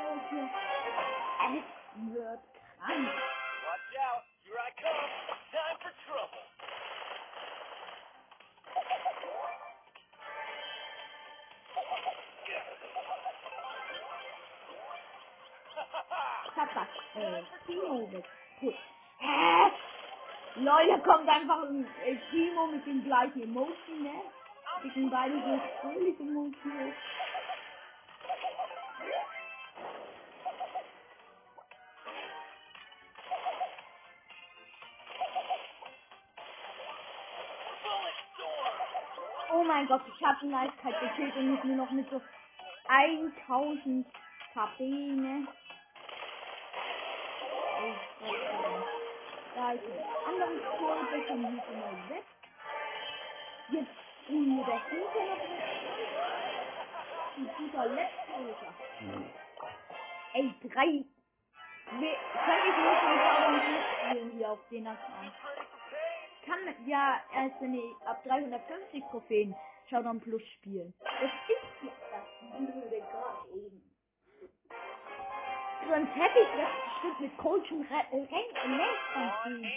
Leute. 0.02 0.50
Es 1.42 2.14
wird 2.14 2.40
krank. 2.80 3.08
Watch 3.08 3.98
out. 3.98 4.24
Here 4.44 4.58
I 4.58 4.72
come. 4.80 5.10
Time 5.52 5.78
for 5.82 5.92
trouble. 6.06 6.51
Das, 16.56 16.88
äh, 17.16 17.44
Timo 17.68 18.08
mit. 18.08 18.26
Gut. 18.62 18.76
Hä? 19.20 19.72
Leute, 20.58 21.02
kommt 21.04 21.30
einfach 21.30 21.64
ein 21.64 21.88
äh, 22.06 22.18
Timo 22.32 22.68
mit 22.68 22.86
dem 22.86 23.04
gleichen 23.04 23.44
Emoji, 23.44 23.94
ne? 24.02 24.22
Die 24.84 24.90
sind 24.92 25.10
beide 25.12 25.36
so 25.36 25.62
fröhlich 25.82 26.20
Emoji. 26.20 26.94
Oh 39.54 39.64
mein 39.64 39.88
Gott, 39.88 40.02
ich 40.08 40.26
hab 40.26 40.42
ihn 40.44 40.54
eiskalt 40.56 41.00
gekillt 41.02 41.36
und 41.38 41.56
ist 41.58 41.64
nur 41.66 41.78
noch 41.78 41.92
mit 41.92 42.10
so 42.10 42.22
1000 42.88 44.08
KP, 44.54 44.84
ne? 44.84 45.48
Da 49.62 49.74
ist 49.74 49.84
ein 49.86 49.92
anderes 50.28 50.64
Tor, 50.80 50.96
das 51.12 51.30
haben 51.30 51.44
wir 51.44 51.64
schon 51.64 51.80
mal 51.80 52.10
weg. 52.10 52.24
Jetzt 53.70 53.92
tun 54.26 54.58
wir 54.58 54.66
das 54.66 54.82
hinter 54.90 55.24
noch. 55.28 55.42
Zu 57.36 57.42
guter 57.58 57.86
Letzt, 57.90 58.28
Alter. 58.36 58.74
Ey, 60.34 60.54
drei. 60.64 61.06
Kann 61.86 62.02
ich 62.02 62.76
nur 62.76 62.96
schon 63.02 63.16
Showdown 63.20 63.62
Plus 63.62 63.86
spielen 64.00 64.32
hier 64.32 64.50
auf 64.50 64.68
den 64.72 64.88
Account. 64.88 65.34
Kann 66.44 66.88
ja 66.88 67.22
erst 67.36 67.62
wenn 67.62 67.76
ich 67.76 68.08
ab 68.08 68.24
350 68.24 69.04
Trophäen 69.12 69.56
Showdown 69.92 70.20
Plus 70.22 70.42
spielen. 70.56 70.92
Das 71.04 71.32
ist 71.48 71.84
jetzt 71.84 72.02
das 72.12 72.58
Blöde 72.58 73.00
gerade 73.00 73.50
eben. 73.54 73.91
Sonst 75.90 76.16
hätte 76.16 76.40
ich 76.40 76.48
das 76.58 76.70
bestimmt 76.86 77.20
mit 77.20 77.38
Coach 77.38 77.72
und 77.72 77.92
Re 77.92 78.06
äh, 78.12 78.16
und 78.16 78.78
längst 78.78 79.02
trouble. 79.14 79.72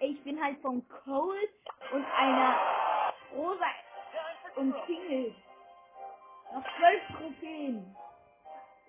ich 0.00 0.24
bin 0.24 0.42
halt 0.42 0.60
von 0.60 0.86
Cold 1.04 1.50
und 1.92 2.04
einer 2.04 2.56
Rosa 3.34 3.66
und. 4.56 4.74
Single. 4.86 5.34
Noch 6.52 6.64
zwölf 6.76 7.02
Trophäen. 7.16 7.96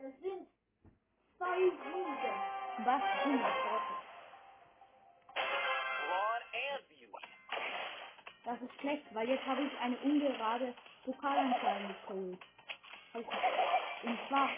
Das 0.01 0.11
sind 0.21 0.50
zwei 1.41 1.57
Siege. 1.57 2.33
Was 2.85 3.01
sind 3.23 3.41
das? 3.41 3.53
Ist 8.61 8.79
schlecht, 8.81 9.05
weil 9.15 9.29
jetzt 9.29 9.45
habe 9.47 9.61
ich 9.63 9.79
eine 9.79 9.97
ungerade 9.97 10.73
Pokalanzahl. 11.05 11.95
Hab 13.13 13.21
ich- 13.21 14.09
Und 14.09 14.19
zwar 14.27 14.49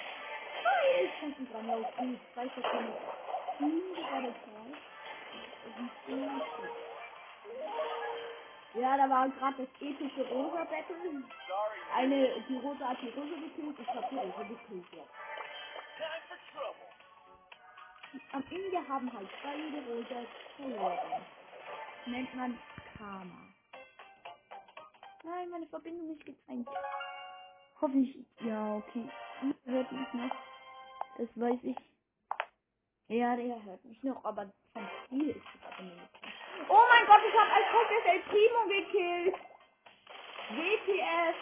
zwei 0.62 1.12
Stunden 1.18 1.52
dran. 1.52 1.68
Ja, 1.70 1.78
okay. 1.78 2.20
Zwei 2.34 2.50
Stunden. 2.50 2.94
Ungerade 3.60 4.34
Zahl. 4.46 4.78
Und 5.78 5.92
zehn 6.06 6.42
Stück. 6.54 6.72
Ja, 8.76 8.98
da 8.98 9.10
war 9.10 9.30
gerade 9.30 9.66
das 9.66 9.82
epische 9.82 10.28
Rosa 10.30 10.64
Battle. 10.66 11.24
Eine, 11.96 12.42
die 12.50 12.58
Rosa 12.58 12.90
hat 12.90 13.02
die 13.02 13.10
Rosa 13.10 13.36
gekillt, 13.36 13.80
ich 13.80 13.88
hab 13.88 14.10
die 14.10 14.18
Rosa 14.18 14.44
gekillt, 14.44 14.86
ja. 14.94 15.04
Am 18.32 18.44
Ende 18.50 18.88
haben 18.88 19.12
halt 19.14 19.30
beide 19.44 19.78
Rosa 19.88 20.26
verloren. 20.56 21.26
Nennt 22.06 22.36
man 22.36 22.58
Karma. 22.98 23.54
Nein, 25.24 25.50
meine 25.50 25.68
Verbindung 25.68 26.18
ist 26.18 26.26
getrennt. 26.26 26.68
Hoffentlich, 27.80 28.26
ja, 28.42 28.76
okay. 28.76 29.10
Hört 29.66 29.92
mich 29.92 30.14
noch. 30.14 30.36
Das 31.18 31.28
weiß 31.36 31.60
ich. 31.64 31.78
Ja, 33.08 33.36
der 33.36 33.64
hört 33.64 33.86
mich 33.86 34.02
noch, 34.04 34.24
aber 34.26 34.52
vom 34.74 34.88
Spiel 35.06 35.30
ist 35.30 35.46
die 35.54 35.58
Verbindung. 35.60 36.08
Oh 36.70 36.84
mein 36.90 37.06
Gott, 37.06 37.22
ich 37.28 37.40
habe 37.40 37.52
als 37.52 37.72
Kopf 37.72 37.92
El 38.06 38.20
Primo 38.22 38.68
gekillt. 38.68 39.36
WTF. 40.50 41.36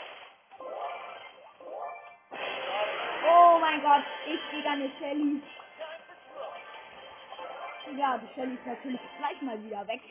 Oh 3.24 3.60
mein 3.60 3.82
Gott, 3.82 4.04
ich 4.28 4.40
krieg 4.50 4.66
eine 4.66 4.92
Shelly. 5.00 5.42
Time 5.78 6.02
for 6.08 6.16
trouble. 6.28 8.00
Ja, 8.00 8.18
die 8.18 8.28
Shelly 8.34 8.56
ist 8.56 8.66
natürlich 8.66 9.02
gleich 9.18 9.42
mal 9.42 9.64
wieder 9.64 9.88
weg. 9.88 10.02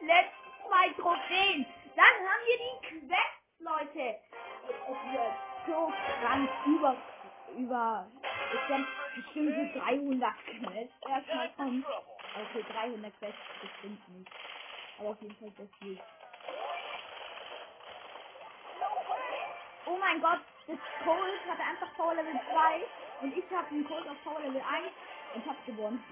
Letzte 0.00 0.36
zwei 0.66 0.88
Trophäen. 1.00 1.66
Dann 1.96 2.06
haben 2.06 2.44
wir 2.46 2.58
die 2.58 3.06
Quests, 3.06 3.60
Leute. 3.60 4.20
Es 4.68 5.12
wird 5.12 5.34
so 5.66 5.92
krank 6.20 6.50
über, 6.66 6.96
über, 7.56 8.06
es 8.52 8.70
werden 8.70 8.86
bestimmt 9.16 9.74
so 9.74 9.80
300 9.80 10.34
Quests 10.46 10.94
erstmal 11.08 11.50
kommen. 11.54 11.84
Okay, 12.34 12.64
300 12.72 13.18
Quests 13.18 13.40
bestimmt 13.60 14.08
nicht. 14.10 14.30
Aber 14.98 15.10
auf 15.10 15.22
jeden 15.22 15.36
Fall 15.36 15.52
sehr 15.56 15.68
viel. 15.80 15.98
Oh 19.84 19.96
mein 19.98 20.20
Gott, 20.20 20.40
das 20.68 20.78
Cold 21.04 21.40
hatte 21.48 21.62
einfach 21.62 21.94
Power 21.96 22.14
Level 22.14 22.32
2 22.50 22.86
und 23.22 23.36
ich 23.36 23.44
habe 23.50 23.66
einen 23.68 23.84
Cold 23.86 24.06
auf 24.08 24.16
Power 24.22 24.40
Level 24.40 24.62
1 24.62 24.86
und 25.34 25.46
hab 25.46 25.66
gewonnen. 25.66 26.04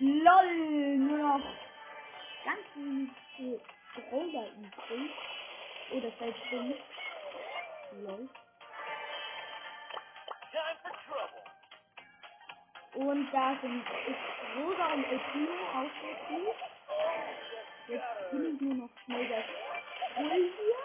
LOL, 0.00 0.96
nur 0.96 1.18
noch 1.18 1.40
ganz 2.44 2.60
wenige 2.74 3.60
Brawler 3.94 4.46
übrig. 4.56 5.10
Oh, 5.92 6.00
das 6.00 6.12
heißt 6.20 6.38
Ding. 6.50 6.74
LOL. 8.04 8.28
Time 10.50 10.78
for 10.82 10.92
trouble. 11.06 11.44
Und 13.06 13.30
da 13.32 13.56
sind 13.60 13.84
ist 14.06 14.56
Rosa 14.56 14.92
und 14.94 15.04
El 15.04 15.18
Primo 15.18 15.56
aus 15.74 15.90
der 16.02 16.28
Team. 16.28 16.46
Jetzt 17.88 18.30
kill 18.30 18.54
ich 18.54 18.60
nur 18.60 18.74
noch 18.74 18.90
schnell 19.04 19.28
das 19.28 19.44
Bull 20.16 20.52
hier. 20.56 20.81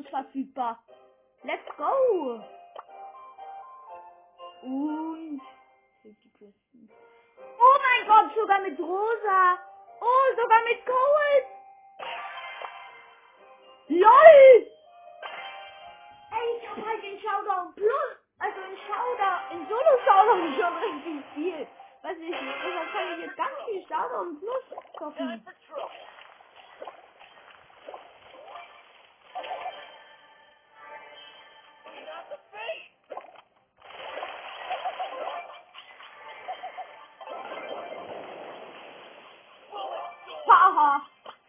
Plus 0.00 0.08
verfügbar. 0.08 0.78
Let's 1.44 1.76
go. 1.76 2.42
Und 4.62 5.40
50 6.02 6.32
Christen. 6.38 6.90
Oh 7.38 7.78
mein 7.82 8.08
Gott, 8.08 8.34
sogar 8.34 8.60
mit 8.60 8.78
Rosa. 8.78 9.58
Oh, 10.00 10.40
sogar 10.40 10.62
mit 10.64 10.86
Gold. 10.86 11.46
LOL! 13.88 14.66
Ey, 16.32 16.56
ich 16.56 16.68
hab 16.68 16.86
halt 16.86 17.02
den 17.02 17.20
Showdown 17.20 17.74
Plus, 17.74 18.16
also 18.38 18.60
in 18.60 18.76
Showdown, 18.86 19.40
in 19.52 19.66
Solo 19.68 19.98
Showdown 20.06 20.54
schon 20.54 20.76
richtig 20.78 21.24
viel. 21.34 21.66
Weiß 22.02 22.16
ich 22.16 22.30
nicht, 22.30 22.40
deshalb 22.40 22.92
kann 22.92 23.12
ich 23.12 23.26
jetzt 23.26 23.36
ganz 23.36 23.56
viel 23.66 23.86
Showdown 23.86 24.40
Plus 24.40 25.14
Time 25.16 25.42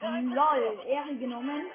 LOL, 0.02 0.84
Ehre 0.88 1.16
genommen. 1.16 1.72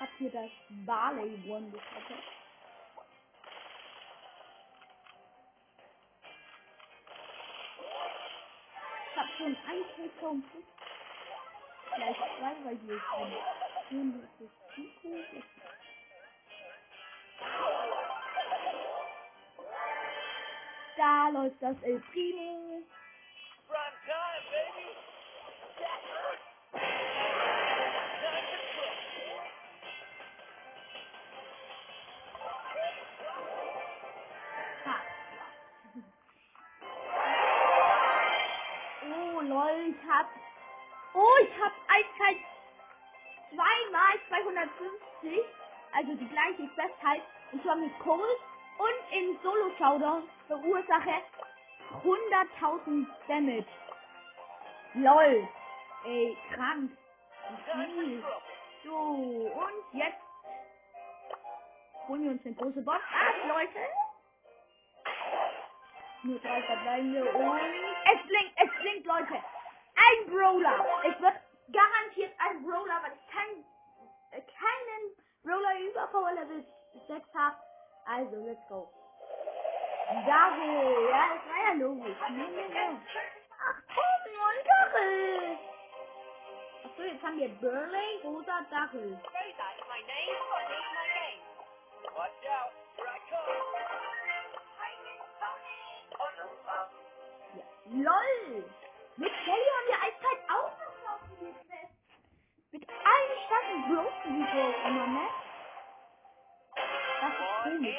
Hab 0.00 0.08
hier 0.18 0.30
das 0.30 0.50
Barley 0.86 1.38
One 1.46 1.70
geschafft. 1.70 2.12
Ich 9.10 9.16
hab 9.16 9.26
schon 9.36 9.56
ein 9.68 9.84
K-Count 9.94 10.50
plus. 10.50 10.64
Gleich 11.96 12.16
zwei, 12.16 12.54
weil 12.64 12.78
hier 12.86 12.96
ist 12.96 13.12
ein 13.16 13.32
schönes 13.88 14.28
Pico. 14.74 15.42
Da 20.96 21.28
läuft 21.28 21.62
das 21.62 21.82
El 21.82 22.00
Primo. 22.12 22.53
Lol. 55.14 55.48
Ey, 56.06 56.36
krank. 56.52 56.90
So, 58.84 58.96
und 58.96 59.84
jetzt 59.92 60.18
holen 62.08 62.24
wir 62.24 62.30
uns 62.32 62.42
den 62.42 62.56
große 62.56 62.82
Boss 62.82 62.96
ab, 62.96 63.34
Leute. 63.46 63.78
Nur 66.24 66.38
drei 66.40 66.62
verbleibende 66.62 67.24
und 67.24 67.60
es 67.60 68.26
blinkt, 68.26 68.54
es 68.56 68.80
blinkt, 68.80 69.06
Leute. 69.06 69.34
Ein 69.34 70.30
Brawler. 70.30 70.84
Es 71.04 71.20
wird 71.20 71.34
garantiert 71.72 72.32
ein 72.38 72.62
Brawler, 72.64 73.00
weil 73.02 73.12
ich 73.12 73.32
kein, 73.32 73.64
äh, 74.32 74.42
keinen 74.42 75.04
Brawler 75.44 75.78
über 75.80 76.06
Power 76.08 76.32
Level 76.32 76.64
6 77.06 77.34
habe. 77.34 77.56
Also, 78.06 78.36
let's 78.46 78.66
go. 78.68 78.90
Daryl. 80.26 81.08
Ja, 81.08 81.28
das 81.34 81.46
war 81.46 81.68
ja 81.68 81.72
logisch. 81.74 82.16
Nee, 82.30 82.48
nee, 82.48 82.68
nee. 82.68 83.33
Daryl. 85.04 85.58
Achso, 86.84 87.02
jetzt 87.02 87.22
haben 87.22 87.38
wir 87.38 87.48
Burley, 87.60 88.20
Rosa, 88.22 88.64
Daryl. 88.70 89.18
Say 89.32 89.54
that 89.58 89.74
is 89.76 89.84
my 89.88 90.00
name, 90.06 90.38
my 90.50 90.64
name, 90.72 90.90
my 90.94 91.06
name. 91.14 91.40
Watch 92.16 92.44
out. 92.48 92.72
Here 92.96 93.08
I 93.08 93.18
come. 93.28 93.64
Ja. 97.56 97.64
LOL! 97.86 98.64
Mit 99.16 99.32
Kelly 99.44 99.68
haben 99.76 99.88
wir 99.88 100.00
Eiszeit 100.02 100.40
auch 100.50 100.72
noch 100.78 100.96
laufen 101.04 101.36
die 101.40 101.52
Quest. 101.66 101.94
Mit 102.72 102.88
allen 102.88 103.38
starken 103.46 103.78
Bros, 103.88 104.12
die 104.24 104.30
wir 104.30 104.86
immer, 104.86 105.06
ne? 105.06 105.26
Das 107.20 107.32
ist 107.32 107.62
komisch. 107.62 107.96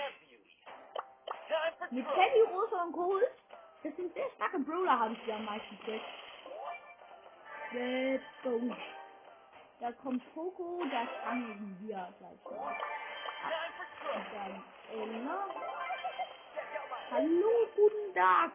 Mit. 1.92 2.06
Kelly, 2.14 2.42
Rosa 2.52 2.84
und 2.84 2.92
Cold, 2.94 3.32
das 3.84 3.96
sind 3.96 4.14
sehr 4.14 4.30
starke 4.36 4.60
Brawler, 4.60 5.00
habe 5.00 5.14
ich 5.14 5.22
hier 5.24 5.36
am 5.36 5.46
meisten 5.46 5.80
Go. 8.44 8.76
Da 9.82 9.92
kommt 9.94 10.24
Poco, 10.34 10.84
das 10.92 11.10
fangen 11.24 11.78
wir 11.82 12.14
gleich 12.20 12.22
mal. 12.22 12.78
Trouble. 14.00 14.16
Und 14.16 14.34
dann 14.34 14.64
Ella. 14.92 15.48
My 15.48 17.06
Hallo, 17.12 17.68
guten 17.76 18.14
Tag. 18.16 18.54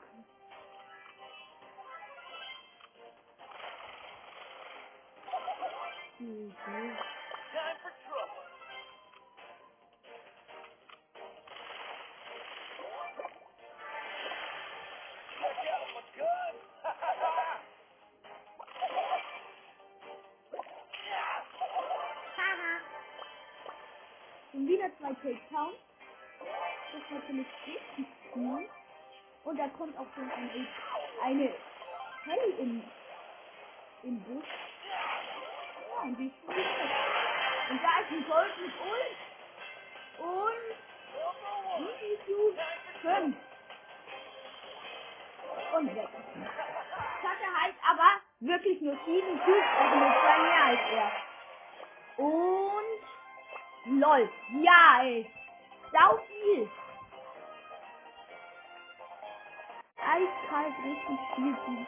Mhm. 6.19 6.99
Und 24.61 24.69
wieder 24.69 24.91
zwei 24.99 25.09
Takedowns. 25.09 25.79
Das 26.93 27.01
ist 27.01 27.11
natürlich 27.11 27.47
richtig 27.67 28.07
cool. 28.37 28.69
Und 29.45 29.59
da 29.59 29.69
kommt 29.69 29.97
auch 29.97 30.07
schon 30.15 30.31
eine, 30.31 30.67
eine 31.25 31.55
Kelly 32.25 32.55
im, 32.59 32.85
im 34.03 34.21
Bus. 34.21 34.45
Ja, 35.89 36.03
und 36.03 36.19
die 36.19 36.27
ist 36.27 36.47
weg. 36.47 36.67
Und 37.71 37.83
da 37.83 38.01
ist 38.01 38.11
ein 38.11 38.27
Gold 38.29 38.53
mit 38.61 38.73
Ult. 38.85 39.17
Und 40.29 40.77
Cube 42.27 42.59
5. 43.01 43.37
Und 45.75 45.97
weg. 45.97 46.09
Hatte 47.23 47.63
halt 47.63 47.75
aber 47.91 48.21
wirklich 48.41 48.83
nur 48.83 48.99
sieben 49.07 49.41
Cubes, 49.41 49.65
also 49.81 49.97
nur 49.97 50.11
zwei 50.11 50.39
mehr 50.43 50.65
als 50.65 50.81
er. 50.93 51.13
Und 52.23 52.70
lol. 53.87 54.29
Ja, 54.63 55.03
ey. 55.03 55.31
Sau 55.93 56.19
viel. 56.27 56.69
Eiskalt 59.99 60.75
richtig 60.85 61.19
viel 61.35 61.55
Cubes. 61.65 61.87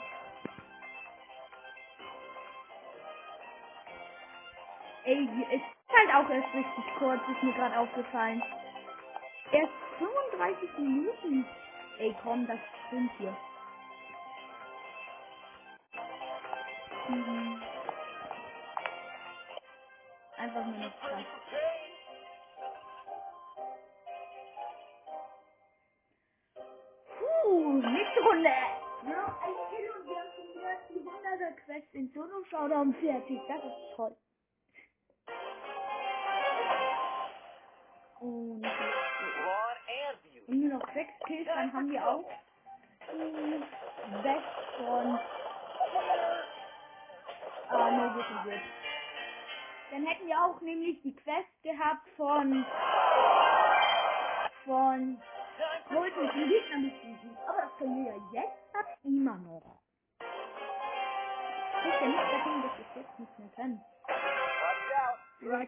Ey, 5.05 5.29
es 5.51 5.61
ist 5.61 5.97
halt 5.97 6.15
auch 6.15 6.31
erst 6.31 6.55
richtig 6.55 6.85
kurz, 6.99 7.21
ist 7.29 7.43
mir 7.43 7.53
gerade 7.55 7.79
aufgefallen. 7.79 8.43
Erst 9.51 9.73
35 9.99 10.79
Minuten. 10.79 11.45
Ey, 11.99 12.15
komm, 12.23 12.47
das 12.47 12.59
stimmt 12.87 13.11
hier. 13.19 13.37
Mhm. 17.09 17.63
Einfach 20.39 20.65
nur 20.67 20.79
noch 20.79 21.01
krass. 21.01 21.25
Quest 31.73 31.95
in 31.95 32.11
Solo 32.13 32.45
Showdown 32.51 32.93
fertig. 33.01 33.41
Das 33.49 33.65
ist 33.65 33.97
toll. 33.97 34.15
Und, 38.21 38.67
und 40.49 40.61
nur 40.61 40.79
noch 40.79 40.93
sechs 40.93 41.13
Kills, 41.27 41.47
dann 41.47 41.73
haben 41.73 41.91
wir 41.91 42.07
auch 42.07 42.31
die 43.11 44.23
Best 44.23 44.45
von 44.77 45.19
Ah, 47.71 47.91
no, 47.91 48.17
wir 48.17 48.25
sind 48.29 48.43
gut. 48.45 48.63
Dann 49.93 50.07
hätten 50.07 50.27
wir 50.27 50.43
auch 50.45 50.61
nämlich 50.61 51.01
die 51.01 51.17
Quest 51.17 51.63
gehabt 51.63 52.07
von 52.19 52.67
von 54.67 55.23
mit 55.91 56.17
dem 56.17 56.49
Gegner 56.51 56.91
besiegen. 56.91 57.37
Aber 57.49 57.63
das 57.63 57.79
können 57.79 58.05
wir 58.05 58.13
ja 58.13 58.43
jetzt 58.43 59.05
immer 59.05 59.39
noch. 59.39 59.81
Ist 61.85 62.01
ja 62.01 62.07
nicht 62.07 62.17
dahin, 62.17 62.63
dass 62.63 62.79
es 62.79 62.95
jetzt 62.95 63.19
nicht 63.19 63.39
mehr 63.39 63.49
I 65.43 65.67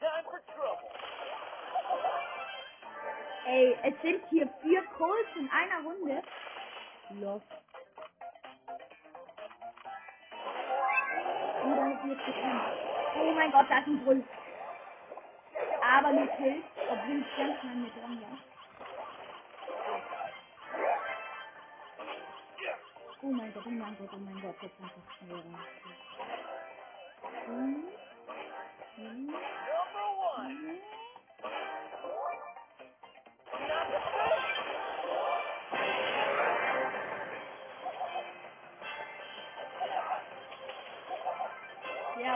Ja, 0.00 0.22
for 0.24 0.40
trouble. 0.54 0.88
Ey, 3.46 3.78
es 3.82 3.94
sind 4.02 4.22
hier 4.28 4.46
vier 4.62 4.82
Colts 4.98 5.28
in 5.36 5.48
einer 5.50 5.82
Runde. 5.82 6.22
Los. 7.18 7.42
Mein 13.38 13.52
Gott, 13.52 13.66
da 13.70 13.78
ist 13.78 13.86
ein 13.86 14.04
Bull. 14.04 14.24
Aber 15.82 16.12
nur 16.12 16.26
Kills, 16.36 16.64
obwohl 16.90 17.20
ich 17.20 17.36
ganz 17.36 17.64
nah 17.64 17.74
mir 17.74 17.90
dran 17.90 18.22
war. 18.22 18.38
Oh 23.22 23.32
mein 23.32 23.52
Gott, 23.54 23.64
oh 23.66 23.70
mein 23.70 23.96
Gott, 23.98 24.10
oh 24.12 24.18
mein 24.18 24.40
Gott, 24.42 24.56
jetzt 24.62 24.80
einfach 24.80 25.12
schwerer. 25.18 25.44
Hm, 27.46 27.84
hm, 27.84 27.87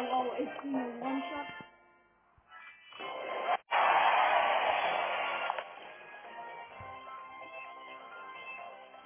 Ja, 0.03 0.09
wow, 0.11 0.39
ist 0.39 0.65
nur 0.65 0.81
One-Shot. 1.01 1.47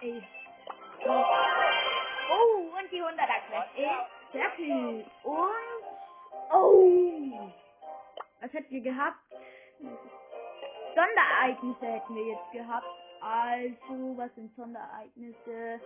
Ey. 0.01 0.23
Oh, 2.31 2.79
und 2.79 2.93
die 2.93 3.03
100er 3.03 3.41
Quest 3.49 3.77
ist 3.77 4.33
fertig. 4.33 5.07
Und. 5.25 5.43
Oh. 6.53 7.51
Was 8.41 8.53
hätten 8.53 8.71
wir 8.71 8.81
gehabt? 8.81 9.19
Sonderereignisse 10.95 11.87
hätten 11.87 12.15
wir 12.15 12.27
jetzt 12.27 12.53
gehabt. 12.53 12.87
Also, 13.21 14.17
was 14.17 14.35
sind 14.35 14.55
Sonderereignisse? 14.57 15.81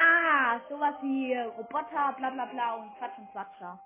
Ah, 0.00 0.58
sowas 0.68 0.94
wie 1.02 1.34
Roboter, 1.34 2.14
bla 2.16 2.30
bla 2.30 2.46
bla 2.46 2.74
und 2.74 2.96
Quatsch 2.98 3.18
und 3.18 3.30
Quatscher. 3.32 3.78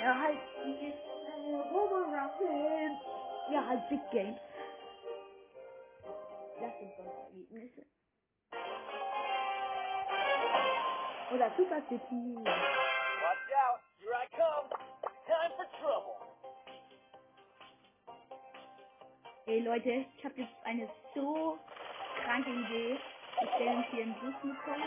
Ja, 0.00 0.18
halt 0.18 0.38
dieses 0.64 0.94
äh, 0.94 1.56
Robo-Ruffin. 1.72 2.98
Ja, 3.50 3.66
halt 3.66 3.88
Big 3.90 4.00
Games. 4.10 4.40
Das 6.60 6.72
sind 6.78 6.96
Sonderereignisse. 6.96 7.86
Oder 11.34 11.50
Super 11.56 11.82
City. 11.88 12.36
Watch 12.36 13.50
out. 13.54 13.80
Here 13.98 14.14
I 14.14 14.26
come. 14.36 14.70
Time 15.26 15.52
for 15.56 15.66
trouble. 15.80 16.16
Ey 19.46 19.60
Leute, 19.60 20.06
ich 20.16 20.24
habe 20.24 20.34
jetzt 20.40 20.54
eine 20.64 20.88
so 21.14 21.58
kranke 22.24 22.50
Idee. 22.50 22.98
Wir 23.40 23.48
stellen 23.54 23.76
uns 23.78 23.86
hier 23.90 24.02
einen 24.02 24.14
Bus 24.14 24.34
Cold 24.64 24.82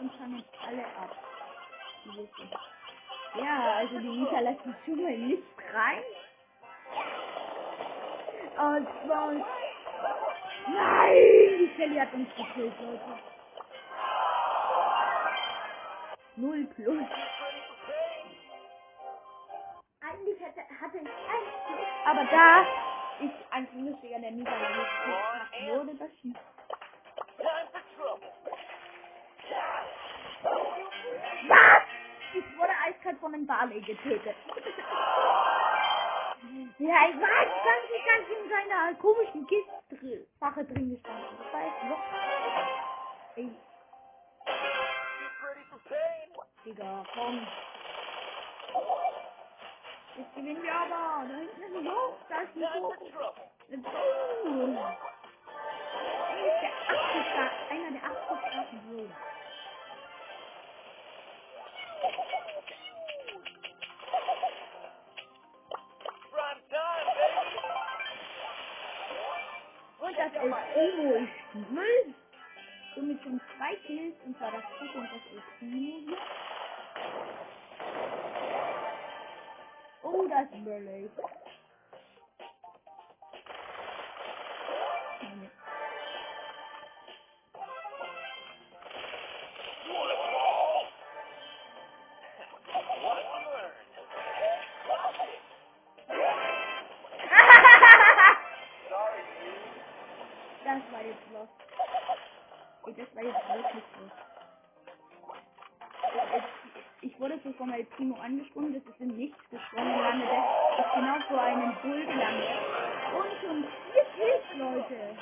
und 0.00 0.12
fangen 0.14 0.44
alle 0.66 0.84
ab. 0.86 1.16
Die 2.04 2.10
wissen. 2.10 2.75
Ja, 3.38 3.74
also 3.78 3.98
die 3.98 4.08
Mieter 4.08 4.40
lassen 4.40 4.76
schon 4.84 5.02
mal 5.02 5.16
nicht 5.16 5.42
rein. 5.72 6.02
Und 8.58 8.88
zwar... 9.04 9.32
Nein! 10.68 11.14
Die 11.58 11.72
Shelly 11.76 11.96
hat 11.96 12.12
uns 12.14 12.28
gekillt, 12.34 12.74
Leute. 12.80 13.18
Null 16.36 16.64
plus. 16.74 17.04
Eigentlich 20.00 20.40
hätte, 20.40 20.60
hatte 20.80 20.98
ich 20.98 21.08
eins 21.08 21.52
plus. 21.66 21.86
Aber 22.04 22.24
da 22.24 22.66
ich 23.20 23.30
ein 23.50 23.66
Bundesliga 23.68 24.18
der 24.18 24.32
gespielt 24.32 25.24
habe, 25.32 25.78
wurde 25.78 25.94
das 25.94 26.10
trouble. 27.96 28.32
Was? 31.48 31.82
Ich 32.34 32.58
wurde 32.58 32.75
eiskalt 32.86 33.18
von 33.18 33.34
einem 33.34 33.46
Barley 33.46 33.80
getötet. 33.80 34.36
ja, 36.78 37.08
ich 37.08 37.20
war 37.20 37.44
die 37.44 37.64
ganze 37.66 37.96
Zeit 38.06 38.28
in 38.28 38.48
seiner 38.48 38.94
komischen 38.94 39.46
Kiste 39.46 40.26
Sache 40.40 40.64
drin 40.64 40.90
gestanden. 40.90 41.38
War 41.52 41.60
echt 41.66 41.84
noch. 41.84 42.02
Ey. 43.36 43.50
Digga, 46.64 47.04
komm. 47.14 47.46
Jetzt 50.16 50.34
gewinnen 50.34 50.62
wir 50.62 50.74
aber. 50.74 51.28
Da 51.28 51.34
hinten 51.36 51.62
ist 51.62 51.76
ein 51.76 51.84
Loch. 51.84 52.16
Da 52.28 52.40
ist 52.40 52.56
ein. 52.56 52.82
Let's 53.68 53.84
go. 53.84 53.90
Eigentlich 56.28 56.60
der 56.60 56.72
achte 56.88 57.20
Star, 57.30 57.50
einer 57.70 57.90
der 57.90 58.04
acht 58.04 58.22
starken 58.50 59.10
Und 70.46 70.52
El 70.52 70.92
Primo 70.92 71.14
ist 71.14 71.70
Müll. 71.72 72.14
Somit 72.94 73.20
schon 73.22 73.40
zwei 73.56 73.74
Kills. 73.84 74.14
Und 74.24 74.38
zwar 74.38 74.52
das 74.52 74.62
Foto 74.78 74.98
und 74.98 75.08
das 75.10 75.20
El 75.32 75.42
Primo 75.58 75.98
hier. 76.06 76.18
Oh, 80.04 80.28
das 80.28 80.48
Burley. 80.62 81.10
Meine. 81.16 81.45
El 107.86 107.96
Primo 107.96 108.16
angesprungen, 108.20 108.74
das 108.74 108.82
ist 108.82 109.00
im 109.00 109.16
Nichts 109.16 109.38
gesprungen, 109.48 110.00
landete 110.02 110.34
ist 110.78 110.94
genau 110.94 111.18
vor 111.28 111.40
einem 111.40 111.72
Bull 111.82 112.04
gelandet. 112.04 112.48
Und 113.14 113.40
schon 113.40 113.64
vier 113.92 114.04
Kills, 114.16 114.44
Leute. 114.56 115.16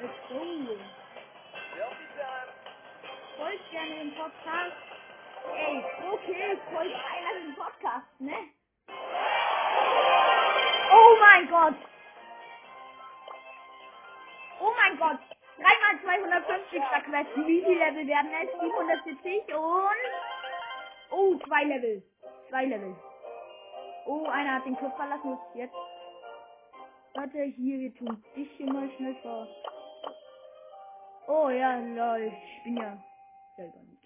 Let's 0.00 0.14
go. 0.28 0.40
Folgt 3.38 3.70
gerne 3.70 3.94
dem 3.94 4.14
Podcast. 4.14 4.76
Ey, 5.54 5.84
okay, 6.12 6.58
folgt 6.72 6.94
einer 6.94 7.40
dem 7.40 7.54
Podcast, 7.54 8.20
ne? 8.20 8.36
Oh 10.92 11.16
mein 11.20 11.48
Gott! 11.48 11.74
Oh 14.60 14.72
mein 14.76 14.98
Gott! 14.98 15.18
3x250 15.58 17.02
Quest. 17.04 17.46
Wie 17.46 17.64
viel 17.64 17.78
Level 17.78 18.06
werden 18.06 18.30
es? 18.42 18.60
770 18.60 19.54
und... 19.54 19.81
zwei 21.52 21.64
Level. 21.64 22.02
Zwei 22.48 22.64
Level. 22.64 22.96
Oh, 24.06 24.24
einer 24.26 24.54
hat 24.54 24.64
den 24.64 24.76
Club 24.76 24.96
verlassen. 24.96 25.38
Jetzt? 25.54 25.74
Warte, 27.14 27.42
hier, 27.42 27.78
wir 27.78 27.94
tun 27.94 28.24
dich 28.34 28.58
mal 28.60 28.90
schnell 28.96 29.14
vor. 29.16 29.46
Oh 31.28 31.50
ja, 31.50 31.76
lol, 31.76 32.32
ich 32.32 32.64
bin 32.64 32.78
ja 32.78 32.96
selber 33.56 33.78
nicht. 33.80 34.02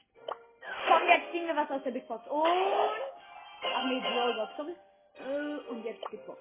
Komm, 0.89 1.09
jetzt 1.09 1.31
ziehen 1.31 1.47
wir 1.47 1.57
was 1.57 1.71
aus 1.71 1.83
der 1.85 1.93
Big 1.93 2.07
Box. 2.09 2.27
Und... 2.27 2.43
Ach 2.45 3.85
nee, 3.85 4.01
Brawlbox, 4.01 4.57
sorry. 4.57 4.75
Äh, 5.19 5.71
und 5.71 5.85
jetzt 5.85 6.11
Big 6.11 6.27
Box. 6.27 6.41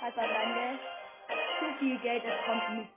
Hyperlande. 0.00 0.78
Zu 1.58 1.78
viel 1.78 1.98
Geld, 2.00 2.22
es 2.24 2.46
kommt 2.46 2.78
nicht. 2.78 2.92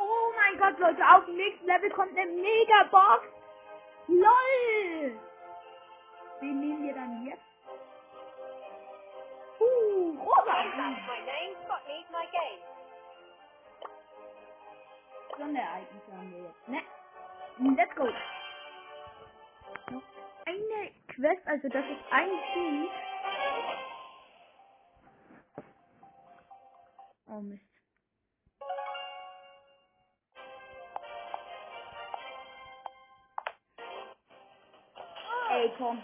Oh 0.00 0.32
mein 0.36 0.58
Gott, 0.58 0.78
Leute, 0.80 1.02
auf 1.14 1.24
dem 1.26 1.36
nächsten 1.36 1.66
Level 1.66 1.90
kommt 1.90 2.18
eine 2.18 2.30
Mega-Box. 2.30 3.43
LOL! 4.08 5.18
Wen 6.40 6.60
nehmen 6.60 6.82
wir 6.84 6.94
dann 6.94 7.26
jetzt? 7.26 7.40
My 12.14 12.26
game. 12.30 12.60
Sonderereignisse 15.36 16.16
haben 16.16 16.30
wir 16.32 16.42
jetzt, 16.42 16.68
ne? 16.68 16.80
Let's 17.76 17.94
go. 17.96 18.04
Noch 19.90 20.02
eine 20.46 20.90
Quest, 21.08 21.46
also 21.48 21.68
das 21.68 21.84
ist 21.84 22.12
ein 22.12 22.30
Sieg. 22.54 22.90
Oh 27.26 27.40
Mist. 27.40 27.73
Alone. 35.80 36.02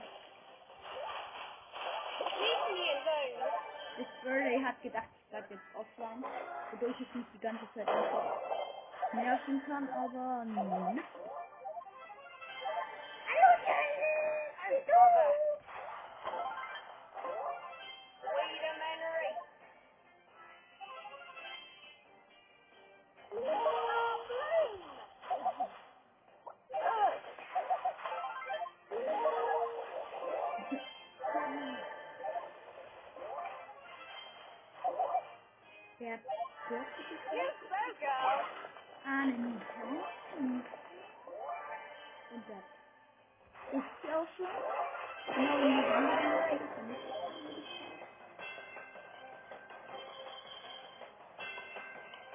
Das 3.98 4.06
Burley 4.22 4.62
hat 4.62 4.80
gedacht, 4.82 5.08
ich 5.22 5.30
bleib 5.30 5.50
jetzt 5.50 5.62
offline, 5.74 6.24
wodurch 6.72 7.00
ich 7.00 7.14
mich 7.14 7.26
die 7.34 7.40
ganze 7.40 7.64
Zeit 7.74 7.88
einfach 7.88 8.40
nerven 9.12 9.62
kann, 9.66 9.88
aber 9.90 10.44
nö. 10.46 11.02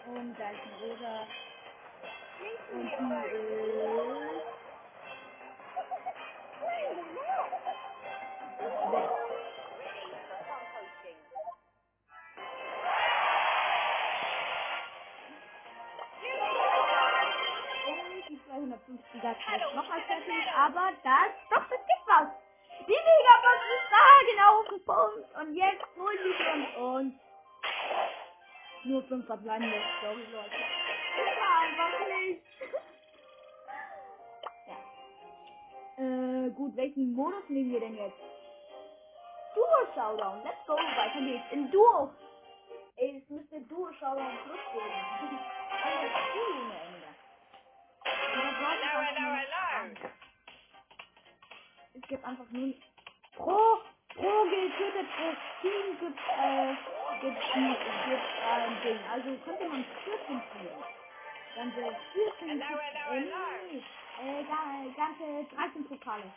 Und 0.06 0.36
da 0.40 0.52
ist 0.52 0.62
ein 0.66 0.74
rosa. 0.82 1.28
Und 2.72 2.84
die 2.84 2.96
ist 8.68 8.92
weg. 8.92 9.12
Und 17.86 18.28
die 18.30 18.40
250er 18.40 19.32
ist 19.32 19.76
noch 19.76 19.88
mal 19.90 20.02
fertig, 20.04 20.46
aber 20.56 20.92
das, 21.04 21.45
Punkt. 24.86 25.36
Und 25.36 25.56
jetzt 25.56 25.84
holen 25.98 26.18
sie 26.24 26.44
uns 26.54 26.78
und 26.78 27.20
nur 28.86 29.04
fünf 29.04 29.26
verbleibende, 29.26 29.82
sorry 30.02 30.24
Leute. 30.32 30.52
Das 31.18 31.38
war 31.40 31.60
einfach 31.62 32.08
nicht. 32.08 32.44
ja. 34.68 34.78
Äh, 36.04 36.50
gut, 36.52 36.76
welchen 36.76 37.14
Modus 37.14 37.44
nehmen 37.50 37.72
wir 37.72 37.80
denn 37.80 37.96
jetzt? 37.98 38.18
Duo 39.56 39.94
Showdown, 39.96 40.44
let's 40.44 40.66
go, 40.68 40.74
weiter 40.74 41.20
geht's. 41.22 41.52
In 41.52 41.72
Duo. 41.72 42.12
Ey, 42.98 43.18
es 43.18 43.30
müsste 43.30 43.62
Duo 43.62 43.92
Showdown 43.94 44.38
Plus 44.46 44.60
geben. 44.74 45.40
Ende. 45.84 47.08
Hello. 48.34 48.66
Angst. 49.82 50.02
Es 51.94 52.02
gibt 52.08 52.24
einfach 52.26 52.50
nur 52.52 52.74
pro 53.36 53.80
pro 54.16 54.46
getötet 54.50 55.08
pro 55.18 55.36
Team 55.62 56.00
gibt 56.00 56.20
äh 56.38 56.76
gibt 57.22 57.38
gibt 58.06 58.24
ein 58.44 58.82
Ding. 58.84 59.00
Also 59.06 59.38
könnte 59.46 59.66
man 59.66 59.86
14 60.06 60.44
kriegen. 60.52 60.86
Ganze 61.56 61.98
14 62.14 62.50
Hello, 62.50 62.66
Pok- 62.66 62.82
hello, 63.10 63.84
äh, 64.22 64.44
ganze 64.96 65.56
13 65.56 65.86
Pokale. 65.88 66.34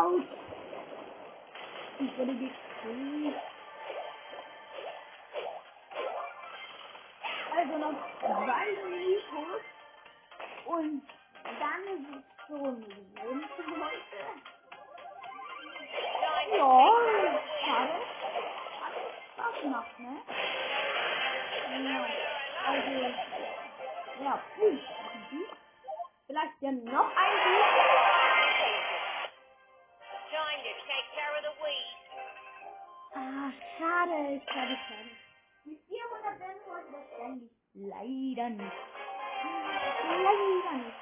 Autsch! 0.00 0.24
Ich 1.98 2.16
wurde 2.16 2.32
gekriegt. 2.32 3.40
Also 7.54 7.76
noch 7.76 7.94
zwei 8.18 8.66
Minuten 8.88 9.60
und 10.64 11.02
dann 11.44 11.82
ist 11.92 12.08
es 12.08 12.24
heute. 12.48 12.86
Time 12.96 13.48
to 16.48 16.56
Ja, 16.56 17.40
schade. 17.62 17.96
Hat 18.80 18.94
Spaß 19.34 19.60
gemacht, 19.60 19.98
ne? 19.98 20.16
Ja, 21.84 22.06
also, 22.66 22.90
ja, 24.24 24.40
ein 24.62 24.80
Sieg. 25.30 25.50
Vielleicht 26.26 26.62
ja 26.62 26.70
noch 26.70 27.16
ein 27.16 27.42
Time 27.42 28.09
to 30.76 30.84
take 30.86 31.06
care 31.14 31.32
of 31.38 31.42
the 31.44 31.54
weeds. 31.62 32.00
Ah, 33.16 33.50
schade, 33.78 34.40
schade, 34.46 34.76
schade. 34.86 35.10
Die 35.64 35.76
400 35.88 36.40
werden 36.40 36.62
heute 36.66 36.92
wahrscheinlich 36.92 37.50
leider 37.74 38.50
nicht. 38.50 38.78
Leider 40.24 40.72
nicht. 40.78 40.96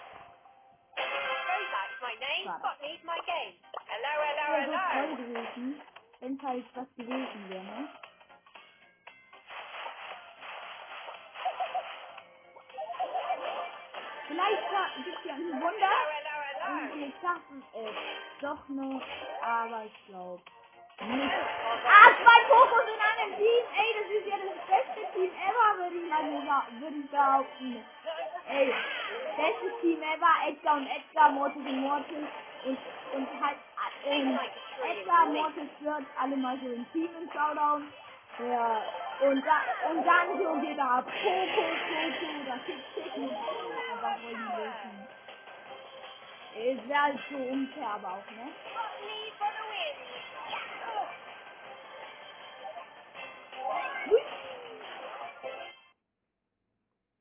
Roseback's 1.48 2.00
my 2.02 2.14
name. 2.20 2.44
Schade. 2.44 2.60
Spot 2.60 2.76
needs 2.82 3.04
my 3.04 3.20
game. 3.26 3.54
Hello, 3.88 4.14
hello, 4.24 4.46
Wäre 4.52 4.66
so 4.66 4.72
hello. 4.72 4.92
toll 4.92 5.16
gewesen, 5.16 5.82
wenn 6.20 6.36
es 6.36 6.42
halt 6.42 6.66
was 6.76 6.88
gewesen 6.96 7.48
wäre, 7.50 7.64
ne? 7.64 7.88
Vielleicht 14.28 14.62
gibt 15.04 15.18
es 15.18 15.24
ja 15.24 15.34
ein 15.34 15.60
Wunder. 15.62 15.90
Und 16.68 17.00
wir 17.00 17.12
schaffen 17.22 17.62
es 17.74 18.42
doch 18.42 18.68
noch, 18.68 19.02
aber 19.42 19.84
ich 19.86 20.06
glaube 20.06 20.42
nicht. 21.00 21.32
Ah, 21.86 22.10
zwei 22.22 22.40
Fokus 22.48 22.82
in 22.92 23.00
einem 23.00 23.36
Team! 23.36 23.64
Ey, 23.78 23.94
das 23.98 24.10
ist 24.10 24.26
ja 24.26 24.36
das 24.36 24.66
beste 24.68 25.12
Team 25.14 25.30
ever, 25.32 25.78
würde 25.78 25.96
ich, 25.96 26.12
also, 26.12 26.80
würde 26.80 26.96
ich 26.96 27.10
behaupten. 27.10 27.84
Ey, 28.50 28.74
bestes 29.36 29.80
Team 29.80 30.02
ever, 30.02 30.48
Edgar 30.48 30.76
und 30.76 30.88
Edgar, 30.88 31.30
Mortis 31.30 31.56
und 31.64 31.80
Mortis 31.82 32.28
und, 32.66 32.78
und 33.14 33.28
halt, 33.42 33.58
äh, 34.04 34.20
and 34.20 34.40
Edgar. 34.84 35.26
Mortis, 35.26 35.68
Bird, 35.80 36.04
alle 36.20 36.36
mal 36.36 36.58
so 36.62 36.68
im 36.70 36.92
Team 36.92 37.08
im 37.20 37.30
Showdown. 37.32 37.88
Ja, 38.40 38.82
und, 39.20 39.44
da, 39.44 39.90
und 39.90 40.04
dann 40.06 40.38
so 40.38 40.60
geht 40.60 40.78
ab. 40.78 41.04
Poco, 41.06 41.62
Poco, 41.88 42.44
da 42.46 42.58
Tick 42.66 43.16
und 43.16 43.28
so. 43.30 43.34
Einfach 43.92 44.20
voll 44.20 44.30
die 44.30 44.62
Lösung. 44.62 45.08
Ist 46.56 46.86
ja 46.88 47.02
halt 47.02 47.20
so 47.30 47.36
unfair, 47.36 47.88
aber 47.88 48.14
auch, 48.14 48.30
ne? 48.30 48.52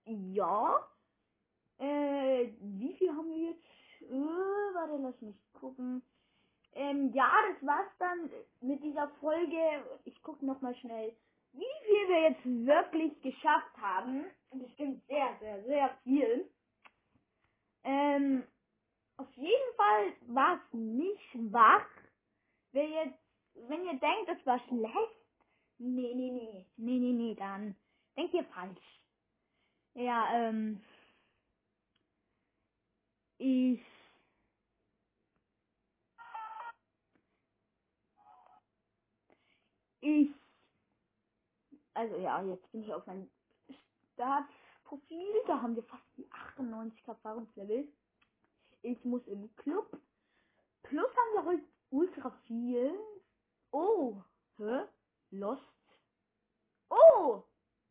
Ja. 0.05 0.87
Äh, 1.79 2.51
wie 2.59 2.93
viel 2.93 3.09
haben 3.09 3.29
wir 3.29 3.51
jetzt? 3.51 4.01
Äh, 4.01 4.73
warte, 4.73 4.97
lass 5.01 5.21
mich 5.21 5.35
gucken. 5.53 6.01
Ähm, 6.73 7.11
ja, 7.13 7.31
das 7.51 7.67
war's 7.67 7.91
dann 7.99 8.29
mit 8.61 8.81
dieser 8.83 9.09
Folge. 9.19 9.57
Ich 10.05 10.21
gucke 10.21 10.45
noch 10.45 10.61
mal 10.61 10.75
schnell, 10.75 11.15
wie 11.53 11.85
viel 11.85 12.07
wir 12.07 12.21
jetzt 12.29 12.45
wirklich 12.45 13.21
geschafft 13.21 13.77
haben. 13.81 14.25
Bestimmt 14.51 15.05
sehr, 15.07 15.35
sehr, 15.39 15.63
sehr 15.63 15.97
viel. 16.03 16.49
Ähm, 17.83 18.43
auf 19.17 19.33
jeden 19.35 19.75
Fall 19.75 20.13
war 20.27 20.55
es 20.55 20.73
nicht 20.73 21.51
wach. 21.51 21.87
Wer 22.71 22.87
jetzt, 22.87 23.19
wenn 23.55 23.85
ihr 23.85 23.99
denkt, 23.99 24.29
es 24.29 24.45
war 24.45 24.59
schlecht, 24.67 25.17
nee, 25.79 26.13
nee, 26.13 26.31
nee, 26.31 26.65
nee, 26.77 26.99
nee, 26.99 27.13
nee, 27.13 27.35
dann 27.35 27.75
denkt 28.15 28.33
ihr 28.33 28.43
falsch. 28.45 29.01
Ja, 29.93 30.29
ähm, 30.33 30.81
ich, 33.39 33.81
also 41.93 42.17
ja, 42.17 42.43
jetzt 42.43 42.71
bin 42.71 42.83
ich 42.83 42.93
auf 42.93 43.05
mein 43.07 43.29
Startprofil. 44.13 45.33
Da 45.47 45.61
haben 45.61 45.75
wir 45.75 45.83
fast 45.83 46.05
die 46.15 46.29
98 46.31 47.07
Erfahrungslevel. 47.07 47.87
Ich 48.81 49.03
muss 49.03 49.25
im 49.27 49.53
Club. 49.57 49.99
Plus 50.83 51.09
haben 51.09 51.33
wir 51.33 51.45
heute 51.45 51.63
ultra 51.89 52.31
viel. 52.45 52.97
Oh, 53.71 54.21
hä? 54.57 54.85
Lost. 55.31 55.63
Oh, 56.89 57.43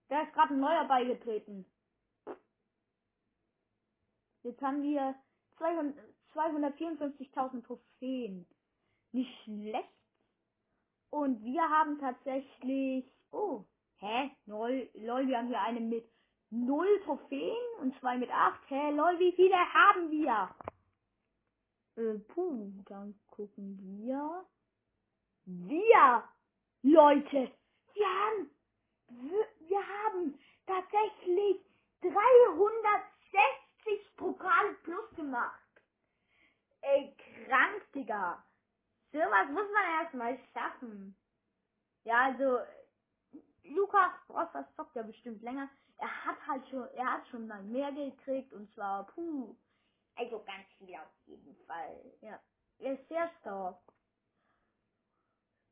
da 0.08 0.22
ist 0.22 0.32
gerade 0.32 0.54
ein 0.54 0.60
neuer 0.60 0.84
beigetreten. 0.84 1.66
Jetzt 4.42 4.62
haben 4.62 4.82
wir 4.82 5.14
200 5.58 6.16
254.000 6.36 7.64
Trophäen. 7.64 8.46
Nicht 9.12 9.32
schlecht. 9.42 9.88
Und 11.10 11.42
wir 11.42 11.62
haben 11.62 11.98
tatsächlich, 11.98 13.06
oh, 13.30 13.64
hä? 13.98 14.30
Lol, 14.46 14.88
lol, 14.94 15.26
wir 15.26 15.38
haben 15.38 15.48
hier 15.48 15.60
eine 15.60 15.80
mit 15.80 16.04
0 16.50 16.86
Trophäen 17.04 17.56
und 17.80 17.98
zwei 18.00 18.18
mit 18.18 18.30
8. 18.30 18.60
Hä, 18.68 18.90
lol, 18.90 19.18
wie 19.18 19.32
viele 19.32 19.56
haben 19.56 20.10
wir? 20.10 20.54
Äh, 21.96 22.18
puh, 22.28 22.72
dann 22.86 23.18
gucken 23.28 23.78
wir. 23.80 24.44
Wir, 25.46 26.24
Leute, 26.82 27.50
wir 27.94 28.06
haben, 28.06 28.50
wir, 29.08 29.48
haben 29.78 30.38
tatsächlich 30.66 31.64
360 32.02 34.16
Pokale 34.16 34.74
plus 34.82 35.10
gemacht. 35.16 35.62
Ey, 36.82 37.16
krank, 37.16 37.82
Digga. 37.94 38.44
Sowas 39.12 39.48
muss 39.50 39.66
man 39.72 40.02
erstmal 40.02 40.38
schaffen. 40.52 41.16
Ja, 42.04 42.26
also, 42.26 42.58
Lukas 43.64 44.12
Brossers 44.26 44.66
zockt 44.76 44.94
ja 44.96 45.02
bestimmt 45.02 45.40
länger. 45.42 45.70
Er 45.98 46.24
hat 46.26 46.46
halt 46.46 46.68
schon, 46.68 46.86
er 46.94 47.12
hat 47.12 47.26
schon 47.28 47.46
mal 47.46 47.62
mehr 47.62 47.90
gekriegt 47.92 48.52
und 48.52 48.70
zwar, 48.74 49.06
puh, 49.06 49.56
also 50.16 50.42
ganz 50.44 50.66
viel 50.78 50.94
auf 50.94 51.12
jeden 51.26 51.56
Fall. 51.66 52.12
Ja, 52.20 52.40
er 52.78 52.92
ist 52.94 53.08
sehr 53.08 53.30
stark. 53.40 53.78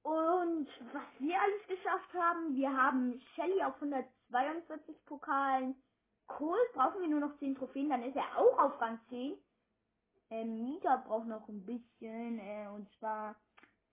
Und 0.02 0.68
was 0.92 1.02
wir 1.18 1.40
alles 1.40 1.66
geschafft 1.66 2.12
haben, 2.14 2.54
wir 2.54 2.70
haben 2.70 3.20
Shelly 3.34 3.62
auf 3.62 3.74
142 3.76 5.04
Pokalen. 5.06 5.74
Cole 6.26 6.60
brauchen 6.74 7.00
wir 7.00 7.08
nur 7.08 7.20
noch 7.20 7.38
10 7.38 7.56
Trophäen, 7.56 7.88
dann 7.88 8.02
ist 8.02 8.16
er 8.16 8.36
auch 8.38 8.58
auf 8.58 8.80
Rang 8.80 9.00
10. 9.08 9.38
Ähm, 10.30 10.64
Mika 10.64 10.96
braucht 11.06 11.26
noch 11.26 11.48
ein 11.48 11.64
bisschen, 11.64 12.38
äh, 12.38 12.68
und 12.68 12.90
zwar 12.98 13.36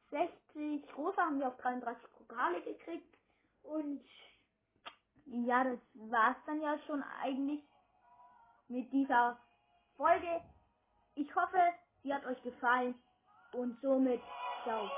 60. 0.09 0.97
Rosa 0.97 1.21
haben 1.23 1.39
wir 1.39 1.47
auf 1.47 1.57
33 1.57 2.11
Pokale 2.17 2.61
gekriegt. 2.61 3.17
Und 3.63 4.03
ja, 5.25 5.63
das 5.63 5.79
war's 5.93 6.37
dann 6.45 6.61
ja 6.61 6.77
schon 6.87 7.03
eigentlich 7.21 7.63
mit 8.67 8.91
dieser 8.91 9.37
Folge. 10.01 10.41
Ich 11.13 11.35
hoffe, 11.35 11.59
sie 12.01 12.11
hat 12.11 12.25
euch 12.25 12.41
gefallen 12.41 12.95
und 13.53 13.79
somit 13.81 14.19
ciao. 14.63 14.89